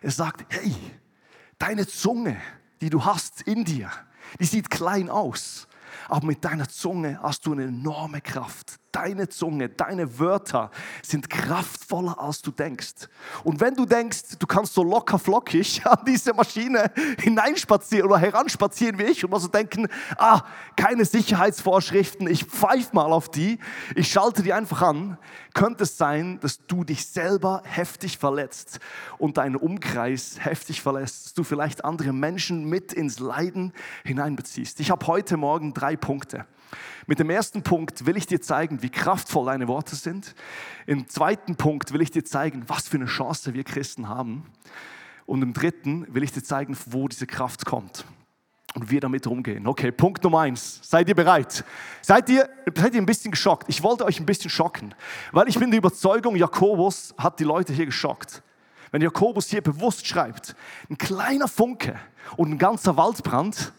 Er 0.00 0.10
sagt, 0.10 0.46
hey, 0.48 0.74
deine 1.58 1.86
Zunge, 1.86 2.40
die 2.80 2.90
du 2.90 3.04
hast 3.04 3.42
in 3.42 3.64
dir, 3.64 3.90
die 4.38 4.44
sieht 4.44 4.70
klein 4.70 5.10
aus, 5.10 5.66
aber 6.08 6.26
mit 6.26 6.44
deiner 6.44 6.68
Zunge 6.68 7.18
hast 7.22 7.46
du 7.46 7.52
eine 7.52 7.64
enorme 7.64 8.20
Kraft. 8.20 8.78
Deine 8.94 9.28
Zunge, 9.28 9.68
deine 9.70 10.20
Wörter 10.20 10.70
sind 11.02 11.28
kraftvoller, 11.28 12.16
als 12.16 12.42
du 12.42 12.52
denkst. 12.52 13.08
Und 13.42 13.58
wenn 13.58 13.74
du 13.74 13.86
denkst, 13.86 14.38
du 14.38 14.46
kannst 14.46 14.72
so 14.72 14.84
locker 14.84 15.18
flockig 15.18 15.84
an 15.86 15.98
diese 16.06 16.32
Maschine 16.32 16.92
hineinspazieren 17.18 18.08
oder 18.08 18.18
heranspazieren 18.18 18.96
wie 19.00 19.02
ich 19.02 19.24
und 19.24 19.34
also 19.34 19.48
denken, 19.48 19.88
ah, 20.16 20.42
keine 20.76 21.04
Sicherheitsvorschriften, 21.04 22.28
ich 22.28 22.44
pfeif 22.44 22.92
mal 22.92 23.12
auf 23.12 23.28
die, 23.28 23.58
ich 23.96 24.12
schalte 24.12 24.44
die 24.44 24.52
einfach 24.52 24.82
an, 24.82 25.18
könnte 25.54 25.82
es 25.82 25.98
sein, 25.98 26.38
dass 26.38 26.64
du 26.66 26.84
dich 26.84 27.04
selber 27.06 27.62
heftig 27.64 28.18
verletzt 28.18 28.78
und 29.18 29.38
deinen 29.38 29.56
Umkreis 29.56 30.36
heftig 30.38 30.82
verlässt, 30.82 31.26
dass 31.26 31.34
du 31.34 31.42
vielleicht 31.42 31.84
andere 31.84 32.12
Menschen 32.12 32.68
mit 32.68 32.92
ins 32.92 33.18
Leiden 33.18 33.72
hineinbeziehst. 34.04 34.78
Ich 34.78 34.92
habe 34.92 35.04
heute 35.08 35.36
Morgen 35.36 35.74
drei 35.74 35.96
Punkte. 35.96 36.46
Mit 37.06 37.18
dem 37.18 37.30
ersten 37.30 37.62
Punkt 37.62 38.06
will 38.06 38.16
ich 38.16 38.26
dir 38.26 38.40
zeigen, 38.40 38.82
wie 38.82 38.90
kraftvoll 38.90 39.46
deine 39.46 39.68
Worte 39.68 39.96
sind. 39.96 40.34
Im 40.86 41.08
zweiten 41.08 41.56
Punkt 41.56 41.92
will 41.92 42.02
ich 42.02 42.10
dir 42.10 42.24
zeigen, 42.24 42.64
was 42.68 42.88
für 42.88 42.96
eine 42.96 43.06
Chance 43.06 43.54
wir 43.54 43.64
Christen 43.64 44.08
haben. 44.08 44.46
Und 45.26 45.42
im 45.42 45.52
dritten 45.52 46.06
will 46.14 46.22
ich 46.22 46.32
dir 46.32 46.42
zeigen, 46.42 46.76
wo 46.86 47.08
diese 47.08 47.26
Kraft 47.26 47.64
kommt 47.64 48.04
und 48.74 48.90
wir 48.90 49.00
damit 49.00 49.26
umgehen. 49.26 49.66
Okay, 49.66 49.92
Punkt 49.92 50.22
Nummer 50.24 50.40
eins. 50.40 50.80
Seid 50.82 51.08
ihr 51.08 51.14
bereit? 51.14 51.64
Seid 52.02 52.28
ihr, 52.28 52.48
seid 52.74 52.94
ihr 52.94 53.00
ein 53.00 53.06
bisschen 53.06 53.30
geschockt? 53.30 53.68
Ich 53.68 53.82
wollte 53.82 54.04
euch 54.04 54.20
ein 54.20 54.26
bisschen 54.26 54.50
schocken, 54.50 54.94
weil 55.32 55.48
ich 55.48 55.58
bin 55.58 55.70
der 55.70 55.78
Überzeugung, 55.78 56.36
Jakobus 56.36 57.14
hat 57.16 57.38
die 57.38 57.44
Leute 57.44 57.72
hier 57.72 57.86
geschockt. 57.86 58.42
Wenn 58.90 59.02
Jakobus 59.02 59.48
hier 59.48 59.62
bewusst 59.62 60.06
schreibt, 60.06 60.54
ein 60.90 60.98
kleiner 60.98 61.48
Funke 61.48 61.98
und 62.36 62.50
ein 62.50 62.58
ganzer 62.58 62.96
Waldbrand, 62.96 63.72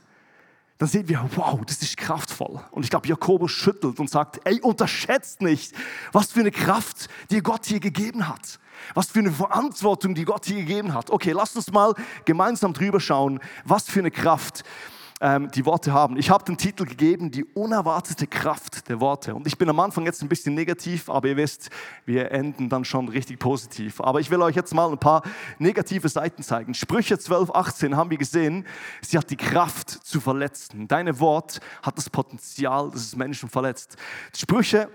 dann 0.77 0.89
sehen 0.89 1.08
wir, 1.08 1.27
wow, 1.36 1.62
das 1.65 1.82
ist 1.82 1.96
kraftvoll. 1.96 2.62
Und 2.72 2.84
ich 2.84 2.89
glaube, 2.89 3.08
Jakobus 3.08 3.51
schüttelt 3.51 4.00
und 4.00 4.10
sagt, 4.10 4.41
ey, 4.44 4.60
unterschätzt 4.60 5.41
nicht, 5.41 5.74
was 6.12 6.34
für 6.34 6.41
eine 6.41 6.51
Kraft 6.51 7.08
dir 7.32 7.41
Gott 7.41 7.65
hier 7.65 7.79
gegeben 7.79 8.27
hat. 8.27 8.60
Was 8.94 9.08
für 9.08 9.20
eine 9.20 9.32
Verantwortung, 9.32 10.15
die 10.15 10.25
Gott 10.25 10.46
hier 10.46 10.58
gegeben 10.58 10.94
hat. 10.94 11.10
Okay, 11.10 11.32
lasst 11.32 11.55
uns 11.55 11.72
mal 11.72 11.94
gemeinsam 12.25 12.74
drüber 12.74 13.00
schauen, 13.00 13.39
was 13.63 13.86
für 13.86 14.00
eine 14.00 14.12
Kraft 14.12 14.63
ähm, 15.22 15.50
die 15.52 15.66
Worte 15.66 15.94
haben. 15.94 16.18
Ich 16.18 16.30
habe 16.30 16.44
den 16.44 16.58
Titel 16.58 16.86
gegeben, 16.86 17.32
die 17.32 17.46
unerwartete 17.46 18.28
Kraft 18.28 18.90
der 18.90 19.00
Worte. 19.00 19.34
Und 19.34 19.48
ich 19.48 19.58
bin 19.58 19.70
am 19.70 19.80
Anfang 19.80 20.06
jetzt 20.06 20.22
ein 20.22 20.30
bisschen 20.30 20.54
negativ, 20.54 21.10
aber 21.10 21.30
ihr 21.30 21.38
wisst, 21.38 21.70
wir 22.06 22.32
enden 22.32 22.70
dann 22.70 22.84
schon 22.84 23.08
richtig 23.08 23.40
positiv. 23.40 24.02
Aber 24.02 24.20
ich 24.20 24.30
will 24.30 24.42
euch 24.42 24.56
jetzt 24.56 24.74
mal 24.74 24.92
ein 24.92 24.98
paar 24.98 25.24
negative 25.58 26.10
Seiten 26.10 26.44
zeigen. 26.44 26.74
Sprüche 26.74 27.18
12, 27.18 27.52
18 27.52 27.96
haben 27.96 28.10
wir 28.10 28.18
gesehen, 28.18 28.66
sie 29.02 29.18
hat 29.18 29.30
die 29.30 29.38
Kraft 29.38 29.90
zu 29.90 30.20
verletzen. 30.20 30.88
Deine 30.88 31.20
Wort 31.20 31.60
hat 31.82 31.98
das 31.98 32.10
Potenzial, 32.10 32.92
dass 32.92 33.02
es 33.02 33.16
Menschen 33.16 33.50
verletzt. 33.50 33.96
Sprüche 34.36 34.90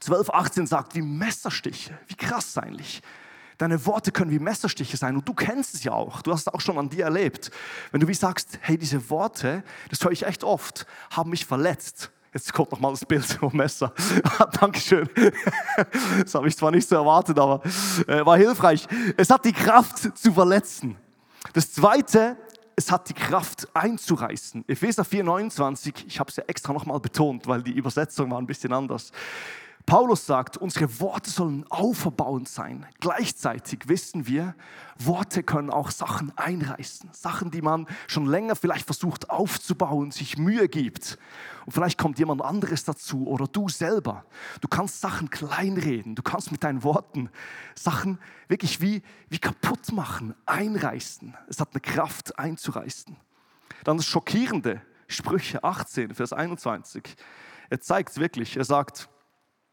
12, 0.00 0.30
18 0.30 0.66
sagt, 0.66 0.94
wie 0.94 1.02
Messerstiche, 1.02 1.98
wie 2.08 2.14
krass 2.14 2.56
eigentlich. 2.56 3.02
Deine 3.58 3.84
Worte 3.86 4.12
können 4.12 4.30
wie 4.30 4.38
Messerstiche 4.38 4.96
sein 4.96 5.16
und 5.16 5.28
du 5.28 5.34
kennst 5.34 5.74
es 5.74 5.84
ja 5.84 5.92
auch. 5.92 6.22
Du 6.22 6.32
hast 6.32 6.42
es 6.42 6.48
auch 6.48 6.60
schon 6.60 6.78
an 6.78 6.88
dir 6.88 7.04
erlebt. 7.04 7.50
Wenn 7.90 8.00
du 8.00 8.08
wie 8.08 8.14
sagst, 8.14 8.58
hey, 8.62 8.78
diese 8.78 9.10
Worte, 9.10 9.62
das 9.90 10.02
höre 10.02 10.12
ich 10.12 10.26
echt 10.26 10.44
oft, 10.44 10.86
haben 11.10 11.30
mich 11.30 11.46
verletzt. 11.46 12.10
Jetzt 12.32 12.52
kommt 12.54 12.72
nochmal 12.72 12.92
das 12.92 13.04
Bild 13.04 13.24
vom 13.24 13.54
Messer. 13.54 13.92
Dankeschön. 14.60 15.08
Das 16.22 16.34
habe 16.34 16.48
ich 16.48 16.56
zwar 16.56 16.70
nicht 16.70 16.88
so 16.88 16.94
erwartet, 16.94 17.38
aber 17.38 17.60
äh, 18.06 18.24
war 18.24 18.36
hilfreich. 18.36 18.86
Es 19.16 19.28
hat 19.30 19.44
die 19.44 19.52
Kraft 19.52 20.16
zu 20.16 20.32
verletzen. 20.32 20.96
Das 21.52 21.72
zweite, 21.72 22.36
es 22.76 22.90
hat 22.90 23.08
die 23.08 23.14
Kraft 23.14 23.68
einzureißen. 23.74 24.64
Epheser 24.68 25.02
4,29, 25.02 26.06
ich 26.06 26.20
habe 26.20 26.30
es 26.30 26.36
ja 26.36 26.44
extra 26.46 26.72
nochmal 26.72 27.00
betont, 27.00 27.46
weil 27.46 27.62
die 27.62 27.72
Übersetzung 27.72 28.30
war 28.30 28.38
ein 28.38 28.46
bisschen 28.46 28.72
anders. 28.72 29.12
Paulus 29.86 30.26
sagt, 30.26 30.56
unsere 30.56 31.00
Worte 31.00 31.28
sollen 31.28 31.64
auferbauend 31.68 32.48
sein. 32.48 32.86
Gleichzeitig 33.00 33.88
wissen 33.88 34.26
wir, 34.26 34.54
Worte 34.98 35.42
können 35.42 35.70
auch 35.70 35.90
Sachen 35.90 36.32
einreißen. 36.36 37.10
Sachen, 37.12 37.50
die 37.50 37.62
man 37.62 37.86
schon 38.06 38.26
länger 38.26 38.54
vielleicht 38.54 38.86
versucht 38.86 39.30
aufzubauen, 39.30 40.12
sich 40.12 40.38
Mühe 40.38 40.68
gibt. 40.68 41.18
Und 41.66 41.72
vielleicht 41.72 41.98
kommt 41.98 42.18
jemand 42.18 42.42
anderes 42.42 42.84
dazu 42.84 43.26
oder 43.26 43.46
du 43.46 43.68
selber. 43.68 44.24
Du 44.60 44.68
kannst 44.68 45.00
Sachen 45.00 45.30
kleinreden. 45.30 46.14
Du 46.14 46.22
kannst 46.22 46.52
mit 46.52 46.62
deinen 46.62 46.84
Worten 46.84 47.28
Sachen 47.74 48.18
wirklich 48.48 48.80
wie, 48.80 49.02
wie 49.30 49.38
kaputt 49.38 49.92
machen, 49.92 50.34
einreißen. 50.46 51.36
Es 51.48 51.58
hat 51.58 51.70
eine 51.72 51.80
Kraft 51.80 52.38
einzureißen. 52.38 53.16
Dann 53.84 53.96
das 53.96 54.06
Schockierende, 54.06 54.80
Sprüche 55.08 55.64
18, 55.64 56.14
Vers 56.14 56.32
21. 56.32 57.16
Er 57.68 57.80
zeigt 57.80 58.10
es 58.10 58.18
wirklich. 58.18 58.56
Er 58.56 58.64
sagt, 58.64 59.08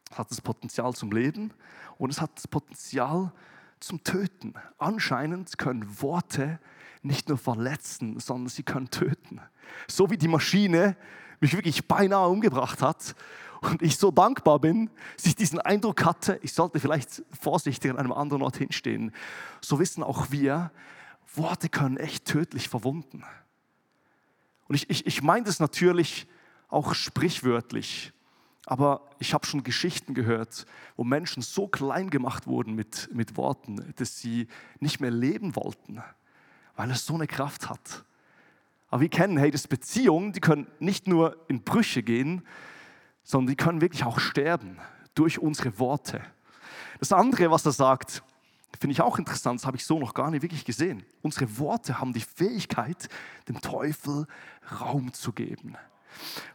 es 0.10 0.18
hat 0.18 0.32
das 0.32 0.42
Potenzial 0.42 0.94
zum 0.94 1.12
Leben 1.12 1.54
und 1.98 2.10
es 2.10 2.22
hat 2.22 2.32
das 2.36 2.48
Potenzial 2.48 3.32
zum 3.80 4.04
Töten. 4.04 4.54
Anscheinend 4.78 5.58
können 5.58 6.02
Worte 6.02 6.60
nicht 7.02 7.30
nur 7.30 7.38
verletzen, 7.38 8.20
sondern 8.20 8.50
sie 8.50 8.64
können 8.64 8.90
töten. 8.90 9.42
So 9.88 10.10
wie 10.10 10.18
die 10.18 10.28
Maschine 10.28 10.98
mich 11.40 11.54
wirklich 11.54 11.88
beinahe 11.88 12.28
umgebracht 12.28 12.82
hat 12.82 13.16
und 13.62 13.82
ich 13.82 13.98
so 13.98 14.12
dankbar 14.12 14.60
bin, 14.60 14.90
dass 15.16 15.26
ich 15.26 15.36
diesen 15.36 15.60
Eindruck 15.60 16.04
hatte, 16.06 16.40
ich 16.42 16.54
sollte 16.54 16.80
vielleicht 16.80 17.24
vorsichtig 17.40 17.92
an 17.92 17.98
einem 17.98 18.12
anderen 18.12 18.42
Ort 18.42 18.58
hinstehen. 18.58 19.14
So 19.62 19.80
wissen 19.80 20.04
auch 20.04 20.32
wir, 20.32 20.72
Worte 21.36 21.70
können 21.70 21.98
echt 21.98 22.26
tödlich 22.26 22.70
verwunden. 22.70 23.24
Und 24.68 24.76
ich, 24.76 24.90
ich, 24.90 25.06
ich 25.06 25.22
meine 25.22 25.46
das 25.46 25.60
natürlich 25.60 26.28
auch 26.68 26.94
sprichwörtlich. 26.94 28.14
Aber 28.66 29.02
ich 29.20 29.34
habe 29.34 29.46
schon 29.46 29.64
Geschichten 29.64 30.14
gehört, 30.14 30.66
wo 30.96 31.04
Menschen 31.04 31.42
so 31.42 31.68
klein 31.68 32.10
gemacht 32.10 32.46
wurden 32.46 32.76
mit, 32.76 33.10
mit 33.14 33.38
Worten, 33.38 33.94
dass 33.96 34.20
sie 34.20 34.48
nicht 34.80 35.00
mehr 35.00 35.12
leben 35.12 35.56
wollten, 35.56 36.02
weil 36.76 36.92
es 36.92 37.06
so 37.06 37.16
eine 37.16 37.28
Kraft 37.28 37.70
hat. 37.70 38.04
Aber 38.90 39.02
wir 39.02 39.10
kennen, 39.10 39.38
hey, 39.38 39.52
das 39.52 39.68
Beziehungen, 39.68 40.34
die 40.34 40.40
können 40.40 40.68
nicht 40.80 41.08
nur 41.08 41.38
in 41.48 41.64
Brüche 41.64 42.04
gehen, 42.04 42.46
sondern 43.24 43.56
die 43.56 43.56
können 43.56 43.82
wirklich 43.82 44.04
auch 44.04 44.20
sterben 44.20 44.78
durch 45.14 45.40
unsere 45.40 45.78
Worte. 45.80 46.22
Das 47.00 47.14
andere, 47.14 47.52
was 47.52 47.66
er 47.66 47.72
sagt, 47.72 48.24
finde 48.80 48.94
ich 48.94 49.02
auch 49.02 49.20
interessant, 49.20 49.60
das 49.60 49.66
habe 49.66 49.78
ich 49.78 49.86
so 49.86 50.00
noch 50.00 50.14
gar 50.14 50.32
nicht 50.32 50.42
wirklich 50.42 50.66
gesehen. 50.66 51.06
Unsere 51.22 51.58
Worte 51.58 52.00
haben 52.00 52.14
die 52.14 52.22
Fähigkeit, 52.22 53.10
dem 53.48 53.62
Teufel 53.62 54.26
Raum 54.80 55.14
zu 55.14 55.32
geben. 55.32 55.78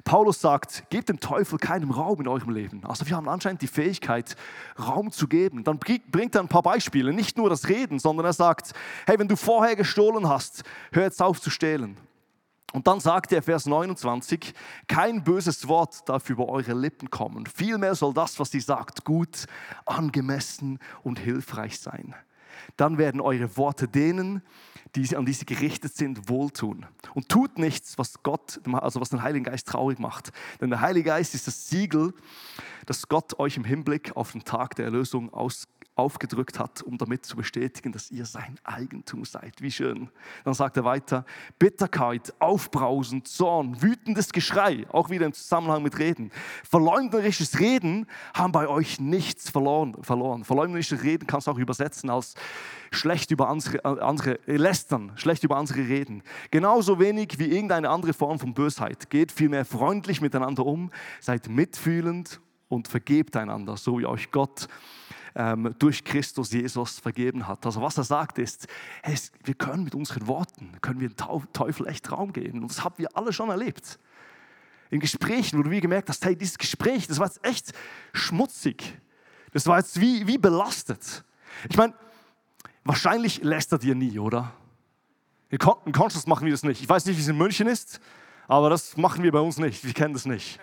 Paulus 0.05 0.41
sagt, 0.41 0.85
gebt 0.91 1.09
dem 1.09 1.21
Teufel 1.21 1.59
keinen 1.59 1.91
Raum 1.91 2.21
in 2.21 2.29
eurem 2.29 2.51
Leben. 2.51 2.85
Also 2.85 3.07
wir 3.07 3.17
haben 3.17 3.29
anscheinend 3.29 3.63
die 3.63 3.67
Fähigkeit, 3.67 4.37
Raum 4.79 5.11
zu 5.11 5.29
geben. 5.29 5.65
Dann 5.65 5.79
bringt 5.79 6.35
er 6.35 6.41
ein 6.41 6.49
paar 6.49 6.63
Beispiele, 6.63 7.13
nicht 7.13 7.39
nur 7.39 7.49
das 7.49 7.69
Reden, 7.69 7.99
sondern 7.99 8.27
er 8.27 8.33
sagt, 8.33 8.73
hey, 9.07 9.19
wenn 9.19 9.29
du 9.29 9.37
vorher 9.37 9.77
gestohlen 9.77 10.29
hast, 10.29 10.65
hör 10.93 11.05
jetzt 11.05 11.23
auf 11.23 11.41
zu 11.41 11.51
stehlen. 11.51 11.97
Und 12.75 12.89
dann 12.89 12.99
sagt 12.99 13.31
er, 13.33 13.41
Vers 13.41 13.67
29, 13.67 14.53
kein 14.89 15.23
böses 15.23 15.69
Wort 15.69 16.09
darf 16.09 16.29
über 16.29 16.49
eure 16.49 16.75
Lippen 16.75 17.09
kommen. 17.09 17.47
Vielmehr 17.47 17.95
soll 17.95 18.13
das, 18.13 18.41
was 18.41 18.51
sie 18.51 18.59
sagt, 18.59 19.05
gut, 19.05 19.47
angemessen 19.87 20.81
und 21.05 21.21
hilfreich 21.21 21.79
sein. 21.79 22.17
Dann 22.77 22.99
werden 22.99 23.21
eure 23.21 23.57
Worte 23.57 23.87
denen, 23.87 24.43
die 24.97 25.17
an 25.17 25.27
diese 25.27 25.45
gerichtet 25.45 25.95
sind, 25.97 26.29
wohltun. 26.29 26.87
Und 27.15 27.29
tut 27.29 27.59
nichts, 27.59 27.99
was 27.99 28.23
Gott, 28.23 28.61
also 28.73 29.01
was 29.01 29.11
den 29.11 29.23
Heiligen 29.23 29.45
Geist 29.45 29.69
traurig 29.69 29.99
macht. 29.99 30.33
Denn 30.61 30.71
der 30.71 30.81
Heilige 30.81 31.11
Geist 31.11 31.35
ist 31.35 31.47
das 31.47 31.69
Siegel, 31.69 32.15
das 32.87 33.09
Gott 33.09 33.39
euch 33.39 33.57
im 33.57 33.65
Hinblick 33.65 34.17
auf 34.17 34.33
den 34.33 34.45
Tag 34.45 34.77
der 34.77 34.85
Erlösung 34.85 35.33
aus, 35.33 35.67
aufgedrückt 35.97 36.59
hat, 36.59 36.83
um 36.83 36.99
damit 36.99 37.25
zu 37.25 37.37
bestätigen, 37.37 37.93
dass 37.93 38.11
ihr 38.11 38.27
sein 38.27 38.59
Eigentum 38.65 39.25
seid. 39.25 39.63
Wie 39.63 39.71
schön. 39.71 40.11
Dann 40.45 40.55
sagt 40.55 40.77
er 40.77 40.85
weiter, 40.85 41.25
Bitterkeit, 41.59 42.35
Aufbrausen, 42.41 43.25
Zorn, 43.25 43.81
wütendes 43.81 44.33
Geschrei, 44.33 44.87
auch 44.91 45.11
wieder 45.11 45.27
im 45.27 45.33
Zusammenhang 45.33 45.83
mit 45.83 45.99
Reden. 45.99 46.33
Verleumderisches 46.69 47.61
Reden 47.61 48.07
haben 48.35 48.51
bei 48.51 48.67
euch 48.67 48.99
nichts 48.99 49.51
verloren. 49.51 49.97
verloren. 50.03 50.45
Verleumderisches 50.45 51.03
Reden 51.03 51.27
kannst 51.27 51.47
du 51.47 51.53
auch 51.53 51.59
übersetzen 51.59 52.11
als 52.11 52.35
schlecht 52.91 53.31
über 53.31 53.49
andere, 53.49 53.85
andere 53.85 54.39
lästern, 54.47 55.13
schlecht 55.17 55.45
über 55.45 55.57
andere 55.57 55.79
reden. 55.79 56.23
Genauso 56.51 56.99
wenig 56.99 57.39
wie 57.39 57.47
irgendeine 57.47 57.91
andere 57.91 58.15
Form 58.15 58.39
von 58.39 58.55
Bösheit. 58.55 59.11
Geht 59.11 59.31
vielmehr 59.31 59.65
freundlich 59.65 60.21
miteinander 60.21 60.67
um, 60.67 60.91
seid 61.21 61.49
mitfühlend 61.49 62.41
und 62.69 62.89
vergebt 62.89 63.37
einander, 63.37 63.77
so 63.77 63.99
wie 63.99 64.07
euch 64.07 64.31
Gott 64.31 64.69
ähm, 65.35 65.75
durch 65.79 66.05
Christus 66.05 66.53
Jesus 66.53 66.99
vergeben 67.01 67.47
hat. 67.47 67.65
Also 67.67 67.83
was 67.83 67.97
er 67.99 68.05
sagt 68.05 68.39
ist, 68.39 68.69
hey, 69.03 69.17
wir 69.45 69.55
können 69.55 69.85
mit 69.85 69.95
unseren 69.95 70.27
Worten, 70.27 70.73
können 70.81 71.01
wir 71.01 71.09
dem 71.09 71.53
Teufel 71.53 71.89
echt 71.89 72.11
Raum 72.13 72.33
geben. 72.33 72.63
Und 72.63 72.71
das 72.71 72.85
haben 72.85 72.95
wir 72.99 73.17
alle 73.17 73.33
schon 73.33 73.51
erlebt. 73.51 73.99
In 74.91 75.01
Gesprächen, 75.01 75.59
wo 75.59 75.63
du 75.63 75.71
wie 75.71 75.81
gemerkt 75.81 76.09
hast, 76.09 76.25
hey, 76.25 76.37
dieses 76.37 76.59
Gespräch, 76.59 77.07
das 77.09 77.19
war 77.19 77.27
jetzt 77.27 77.45
echt 77.45 77.73
schmutzig. 78.13 79.01
Das 79.53 79.67
war 79.67 79.79
jetzt 79.79 80.01
wie, 80.01 80.27
wie 80.27 80.39
belastet. 80.39 81.25
Ich 81.69 81.77
meine, 81.77 81.95
wahrscheinlich 82.85 83.43
lästert 83.43 83.83
ihr 83.85 83.95
nie, 83.95 84.19
oder? 84.19 84.53
In 85.51 85.59
Conscious 85.59 86.27
machen 86.27 86.45
wir 86.45 86.53
das 86.53 86.63
nicht. 86.65 86.83
Ich 86.83 86.89
weiß 86.89 87.07
nicht, 87.07 87.17
wie 87.17 87.23
es 87.23 87.29
in 87.29 87.39
München 87.39 87.69
ist, 87.69 88.01
aber 88.49 88.71
das 88.71 88.97
machen 88.97 89.23
wir 89.23 89.33
bei 89.33 89.41
uns 89.41 89.59
nicht. 89.59 89.85
Wir 89.85 89.93
kennen 89.93 90.13
das 90.13 90.27
nicht. 90.27 90.59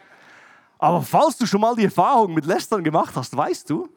Aber 0.77 1.01
falls 1.01 1.37
du 1.37 1.45
schon 1.45 1.61
mal 1.61 1.75
die 1.75 1.85
Erfahrung 1.85 2.33
mit 2.33 2.45
Lästern 2.45 2.83
gemacht 2.83 3.15
hast, 3.15 3.35
weißt 3.35 3.69
du, 3.69 3.87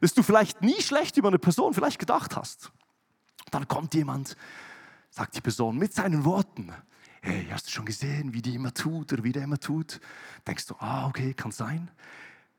dass 0.00 0.14
du 0.14 0.22
vielleicht 0.22 0.62
nie 0.62 0.80
schlecht 0.80 1.16
über 1.16 1.28
eine 1.28 1.38
Person 1.38 1.74
vielleicht 1.74 1.98
gedacht 1.98 2.36
hast. 2.36 2.72
Dann 3.50 3.68
kommt 3.68 3.94
jemand, 3.94 4.36
sagt 5.10 5.36
die 5.36 5.40
Person 5.40 5.76
mit 5.76 5.92
seinen 5.92 6.24
Worten, 6.24 6.72
hey, 7.22 7.46
hast 7.50 7.66
du 7.66 7.70
schon 7.70 7.84
gesehen, 7.84 8.32
wie 8.32 8.42
die 8.42 8.54
immer 8.54 8.72
tut 8.72 9.12
oder 9.12 9.24
wie 9.24 9.32
der 9.32 9.44
immer 9.44 9.58
tut? 9.58 10.00
Denkst 10.46 10.66
du, 10.66 10.74
ah, 10.78 11.06
okay, 11.06 11.34
kann 11.34 11.52
sein. 11.52 11.90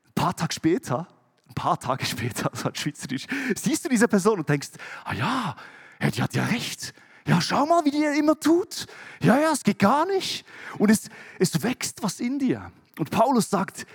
Ein 0.06 0.12
paar 0.14 0.36
Tage 0.36 0.52
später, 0.52 1.08
ein 1.48 1.54
paar 1.54 1.78
Tage 1.78 2.06
später, 2.06 2.50
hat 2.64 2.78
Schweizerisch, 2.78 3.26
siehst 3.56 3.84
du 3.84 3.88
diese 3.88 4.08
Person 4.08 4.38
und 4.38 4.48
denkst, 4.48 4.70
ah 5.04 5.14
ja, 5.14 5.56
ja, 6.00 6.10
die 6.10 6.22
hat 6.22 6.34
ja 6.34 6.44
recht. 6.44 6.94
Ja, 7.26 7.40
schau 7.40 7.66
mal, 7.66 7.84
wie 7.84 7.92
die 7.92 8.02
immer 8.18 8.38
tut. 8.38 8.86
Ja, 9.20 9.38
ja, 9.38 9.52
es 9.52 9.62
geht 9.62 9.78
gar 9.78 10.06
nicht. 10.06 10.44
Und 10.78 10.90
es, 10.90 11.08
es 11.38 11.62
wächst 11.62 12.02
was 12.02 12.18
in 12.18 12.40
dir. 12.40 12.72
Und 12.98 13.10
Paulus 13.10 13.48
sagt, 13.48 13.86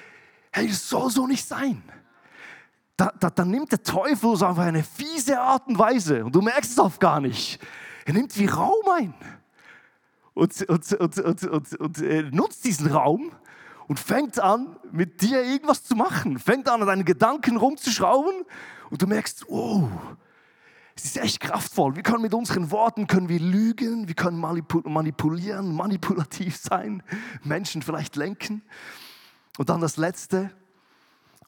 hey, 0.52 0.70
es 0.70 0.88
soll 0.88 1.12
so 1.12 1.28
nicht 1.28 1.46
sein 1.46 1.84
da, 2.98 3.14
da, 3.20 3.30
da 3.30 3.46
nimmt 3.46 3.72
der 3.72 3.84
Teufel 3.84 4.36
so 4.36 4.46
auf 4.46 4.58
eine 4.58 4.84
fiese 4.84 5.40
Art 5.40 5.68
und 5.68 5.78
Weise 5.78 6.26
und 6.26 6.34
du 6.36 6.42
merkst 6.42 6.72
es 6.72 6.80
oft 6.80 7.00
gar 7.00 7.22
nicht. 7.22 7.60
Er 8.06 8.14
nimmt 8.14 8.38
wie 8.38 8.48
Raum 8.48 8.84
ein 8.98 9.14
und, 10.34 10.62
und, 10.70 10.94
und, 10.94 11.18
und, 11.20 11.44
und, 11.44 11.74
und 11.80 12.34
nutzt 12.34 12.66
diesen 12.66 12.92
Raum 12.92 13.32
und 13.88 14.00
fängt 14.00 14.40
an, 14.40 14.78
mit 14.92 15.22
dir 15.22 15.44
irgendwas 15.44 15.84
zu 15.84 15.96
machen. 15.96 16.40
Fängt 16.40 16.70
an, 16.70 16.82
an 16.82 16.88
deinen 16.88 17.06
Gedanken 17.06 17.58
rumzuschrauben 17.58 18.46
und 18.90 19.02
du 19.02 19.08
merkst, 19.08 19.46
oh, 19.48 19.90
es 20.96 21.06
ist 21.06 21.18
echt 21.18 21.40
kraftvoll. 21.40 21.96
Wir 21.96 22.04
können 22.04 22.24
mit 22.24 22.34
unseren 22.34 22.72
Worten 22.72 23.06
können 23.08 23.30
wir 23.30 23.40
lügen, 23.40 24.08
wir 24.08 24.16
können 24.16 24.40
manipulieren, 24.40 25.76
manipulativ 25.76 26.58
sein, 26.58 27.04
Menschen 27.44 27.84
vielleicht 27.84 28.16
lenken. 28.16 28.64
Und 29.58 29.70
dann 29.70 29.82
das 29.82 29.98
Letzte, 29.98 30.52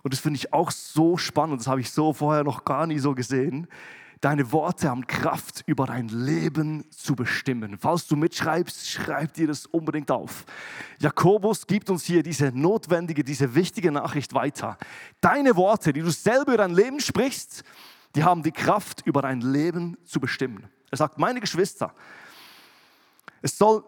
und 0.03 0.13
das 0.13 0.19
finde 0.19 0.37
ich 0.37 0.53
auch 0.53 0.71
so 0.71 1.17
spannend, 1.17 1.59
das 1.59 1.67
habe 1.67 1.81
ich 1.81 1.91
so 1.91 2.13
vorher 2.13 2.43
noch 2.43 2.65
gar 2.65 2.87
nie 2.87 2.99
so 2.99 3.13
gesehen. 3.13 3.67
Deine 4.21 4.51
Worte 4.51 4.89
haben 4.89 5.07
Kraft, 5.07 5.63
über 5.65 5.85
dein 5.85 6.09
Leben 6.09 6.83
zu 6.91 7.15
bestimmen. 7.15 7.77
Falls 7.79 8.05
du 8.05 8.17
mitschreibst, 8.17 8.89
schreib 8.89 9.33
dir 9.33 9.47
das 9.47 9.65
unbedingt 9.65 10.11
auf. 10.11 10.43
Jakobus 10.99 11.65
gibt 11.67 11.89
uns 11.89 12.03
hier 12.03 12.21
diese 12.21 12.51
notwendige, 12.53 13.23
diese 13.23 13.55
wichtige 13.55 13.93
Nachricht 13.93 14.33
weiter. 14.33 14.77
Deine 15.21 15.55
Worte, 15.55 15.93
die 15.93 16.01
du 16.01 16.11
selber 16.11 16.53
über 16.53 16.57
dein 16.57 16.73
Leben 16.73 16.99
sprichst, 16.99 17.63
die 18.15 18.23
haben 18.23 18.43
die 18.43 18.51
Kraft, 18.51 19.03
über 19.05 19.21
dein 19.21 19.39
Leben 19.39 19.97
zu 20.03 20.19
bestimmen. 20.19 20.67
Er 20.91 20.97
sagt, 20.97 21.17
meine 21.17 21.39
Geschwister, 21.39 21.93
es 23.41 23.57
soll 23.57 23.85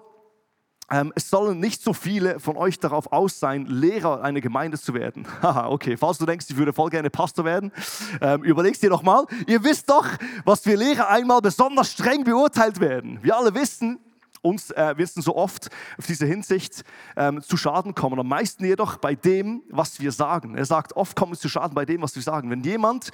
es 1.15 1.30
sollen 1.30 1.60
nicht 1.60 1.82
so 1.82 1.93
viele 1.93 2.39
von 2.39 2.58
euch 2.58 2.77
darauf 2.77 3.12
aus 3.13 3.39
sein, 3.39 3.65
Lehrer 3.65 4.21
einer 4.23 4.41
Gemeinde 4.41 4.77
zu 4.77 4.93
werden. 4.93 5.25
Haha, 5.41 5.69
okay, 5.69 5.95
falls 5.95 6.17
du 6.17 6.25
denkst, 6.25 6.47
ich 6.49 6.58
würde 6.58 6.73
voll 6.73 6.89
gerne 6.89 7.10
Pastor 7.10 7.45
werden, 7.45 7.71
ähm, 8.19 8.43
überlegst 8.43 8.84
dir 8.84 8.89
doch 8.89 9.01
mal. 9.01 9.25
Ihr 9.47 9.63
wisst 9.63 9.89
doch, 9.89 10.06
was 10.43 10.62
für 10.62 10.75
Lehrer 10.75 11.10
einmal 11.10 11.41
besonders 11.41 11.91
streng 11.91 12.25
beurteilt 12.25 12.82
werden. 12.82 13.19
Wir 13.21 13.38
alle 13.38 13.54
wissen, 13.54 13.99
uns 14.41 14.71
äh, 14.71 14.93
wissen 14.97 15.21
so 15.21 15.36
oft 15.36 15.69
auf 15.97 16.08
diese 16.08 16.25
Hinsicht 16.25 16.84
ähm, 17.15 17.41
zu 17.41 17.56
Schaden 17.56 17.95
kommen. 17.95 18.19
Am 18.19 18.27
meisten 18.27 18.65
jedoch 18.65 18.97
bei 18.97 19.15
dem, 19.15 19.63
was 19.69 19.99
wir 20.01 20.12
sagen. 20.12 20.56
Er 20.58 20.65
sagt, 20.65 20.95
oft 20.97 21.15
kommen 21.15 21.32
wir 21.32 21.39
zu 21.39 21.47
Schaden 21.47 21.73
bei 21.73 21.86
dem, 21.86 22.01
was 22.01 22.15
wir 22.15 22.23
sagen. 22.23 22.49
Wenn 22.49 22.63
jemand 22.63 23.12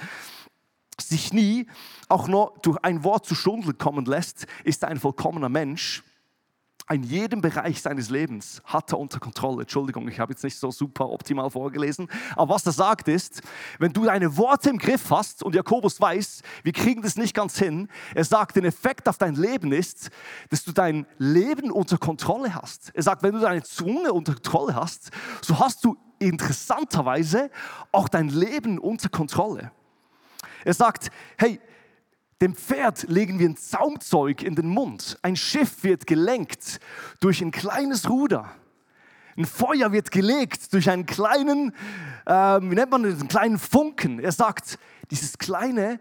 sich 0.99 1.31
nie 1.31 1.67
auch 2.09 2.27
nur 2.27 2.53
durch 2.63 2.77
ein 2.81 3.03
Wort 3.03 3.25
zu 3.25 3.35
Schundeln 3.35 3.77
kommen 3.77 4.05
lässt, 4.05 4.47
ist 4.63 4.81
er 4.81 4.89
ein 4.89 4.99
vollkommener 4.99 5.49
Mensch 5.49 6.03
in 6.89 7.03
jedem 7.03 7.41
Bereich 7.41 7.81
seines 7.81 8.09
Lebens 8.09 8.61
hat 8.65 8.93
er 8.93 8.99
unter 8.99 9.19
Kontrolle. 9.19 9.61
Entschuldigung, 9.61 10.07
ich 10.07 10.19
habe 10.19 10.31
jetzt 10.31 10.43
nicht 10.43 10.57
so 10.57 10.71
super 10.71 11.09
optimal 11.09 11.49
vorgelesen. 11.49 12.07
Aber 12.35 12.55
was 12.55 12.65
er 12.65 12.71
sagt 12.71 13.07
ist, 13.07 13.41
wenn 13.79 13.91
du 13.91 14.05
deine 14.05 14.37
Worte 14.37 14.69
im 14.69 14.77
Griff 14.77 15.09
hast 15.09 15.43
und 15.43 15.53
Jakobus 15.53 15.99
weiß, 15.99 16.41
wir 16.63 16.71
kriegen 16.71 17.01
das 17.01 17.17
nicht 17.17 17.33
ganz 17.33 17.59
hin, 17.59 17.89
er 18.15 18.23
sagt, 18.23 18.55
der 18.55 18.63
Effekt 18.63 19.09
auf 19.09 19.17
dein 19.17 19.35
Leben 19.35 19.71
ist, 19.73 20.09
dass 20.49 20.63
du 20.63 20.71
dein 20.71 21.05
Leben 21.17 21.71
unter 21.71 21.97
Kontrolle 21.97 22.55
hast. 22.55 22.91
Er 22.93 23.03
sagt, 23.03 23.21
wenn 23.23 23.33
du 23.33 23.39
deine 23.39 23.63
Zunge 23.63 24.13
unter 24.13 24.33
Kontrolle 24.33 24.75
hast, 24.75 25.11
so 25.41 25.59
hast 25.59 25.83
du 25.83 25.97
interessanterweise 26.19 27.51
auch 27.91 28.07
dein 28.07 28.29
Leben 28.29 28.79
unter 28.79 29.09
Kontrolle. 29.09 29.71
Er 30.63 30.73
sagt, 30.73 31.09
hey, 31.37 31.59
dem 32.41 32.55
Pferd 32.55 33.03
legen 33.09 33.39
wir 33.39 33.49
ein 33.49 33.57
Zaumzeug 33.57 34.43
in 34.43 34.55
den 34.55 34.67
Mund. 34.67 35.17
Ein 35.21 35.35
Schiff 35.35 35.83
wird 35.83 36.05
gelenkt 36.05 36.79
durch 37.19 37.41
ein 37.41 37.51
kleines 37.51 38.09
Ruder. 38.09 38.51
Ein 39.35 39.45
Feuer 39.45 39.91
wird 39.91 40.11
gelegt 40.11 40.73
durch 40.73 40.89
einen 40.89 41.05
kleinen, 41.05 41.73
äh, 42.25 42.31
wie 42.31 42.75
nennt 42.75 42.91
man 42.91 43.03
das, 43.03 43.19
einen 43.19 43.27
kleinen 43.27 43.59
Funken. 43.59 44.19
Er 44.19 44.31
sagt, 44.31 44.79
dieses 45.11 45.37
kleine 45.37 45.99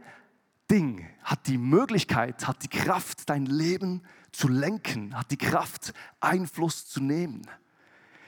Ding 0.70 1.06
hat 1.22 1.46
die 1.46 1.58
Möglichkeit, 1.58 2.46
hat 2.46 2.62
die 2.62 2.68
Kraft, 2.68 3.28
dein 3.28 3.46
Leben 3.46 4.02
zu 4.32 4.48
lenken, 4.48 5.16
hat 5.16 5.30
die 5.30 5.38
Kraft, 5.38 5.92
Einfluss 6.20 6.86
zu 6.86 7.00
nehmen. 7.00 7.42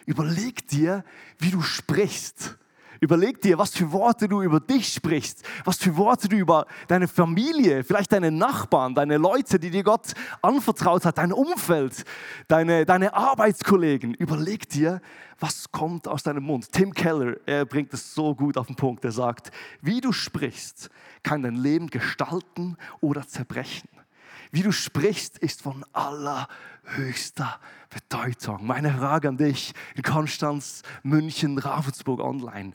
Überleg 0.06 0.66
dir, 0.68 1.04
wie 1.38 1.50
du 1.50 1.60
sprichst. 1.60 2.56
Überleg 3.00 3.40
dir, 3.40 3.58
was 3.58 3.74
für 3.74 3.92
Worte 3.92 4.28
du 4.28 4.42
über 4.42 4.60
dich 4.60 4.92
sprichst, 4.92 5.44
was 5.64 5.78
für 5.78 5.96
Worte 5.96 6.28
du 6.28 6.36
über 6.36 6.66
deine 6.88 7.08
Familie, 7.08 7.84
vielleicht 7.84 8.12
deine 8.12 8.30
Nachbarn, 8.30 8.94
deine 8.94 9.18
Leute, 9.18 9.58
die 9.58 9.70
dir 9.70 9.82
Gott 9.82 10.12
anvertraut 10.42 11.04
hat, 11.04 11.18
dein 11.18 11.32
Umfeld, 11.32 12.04
deine, 12.48 12.84
deine 12.84 13.14
Arbeitskollegen. 13.14 14.14
Überleg 14.14 14.68
dir, 14.68 15.00
was 15.38 15.70
kommt 15.70 16.08
aus 16.08 16.22
deinem 16.22 16.42
Mund. 16.42 16.72
Tim 16.72 16.92
Keller, 16.92 17.36
er 17.46 17.64
bringt 17.64 17.94
es 17.94 18.14
so 18.14 18.34
gut 18.34 18.56
auf 18.56 18.66
den 18.66 18.76
Punkt. 18.76 19.04
Er 19.04 19.12
sagt, 19.12 19.52
wie 19.80 20.00
du 20.00 20.12
sprichst, 20.12 20.90
kann 21.22 21.42
dein 21.42 21.56
Leben 21.56 21.88
gestalten 21.88 22.76
oder 23.00 23.26
zerbrechen. 23.26 23.88
Wie 24.50 24.62
du 24.62 24.72
sprichst, 24.72 25.38
ist 25.38 25.62
von 25.62 25.84
allerhöchster 26.88 27.58
Bedeutung. 27.90 28.66
Meine 28.66 28.92
Frage 28.92 29.28
an 29.28 29.36
dich 29.36 29.72
in 29.94 30.02
Konstanz, 30.02 30.82
München, 31.02 31.58
Ravensburg 31.58 32.20
online. 32.20 32.72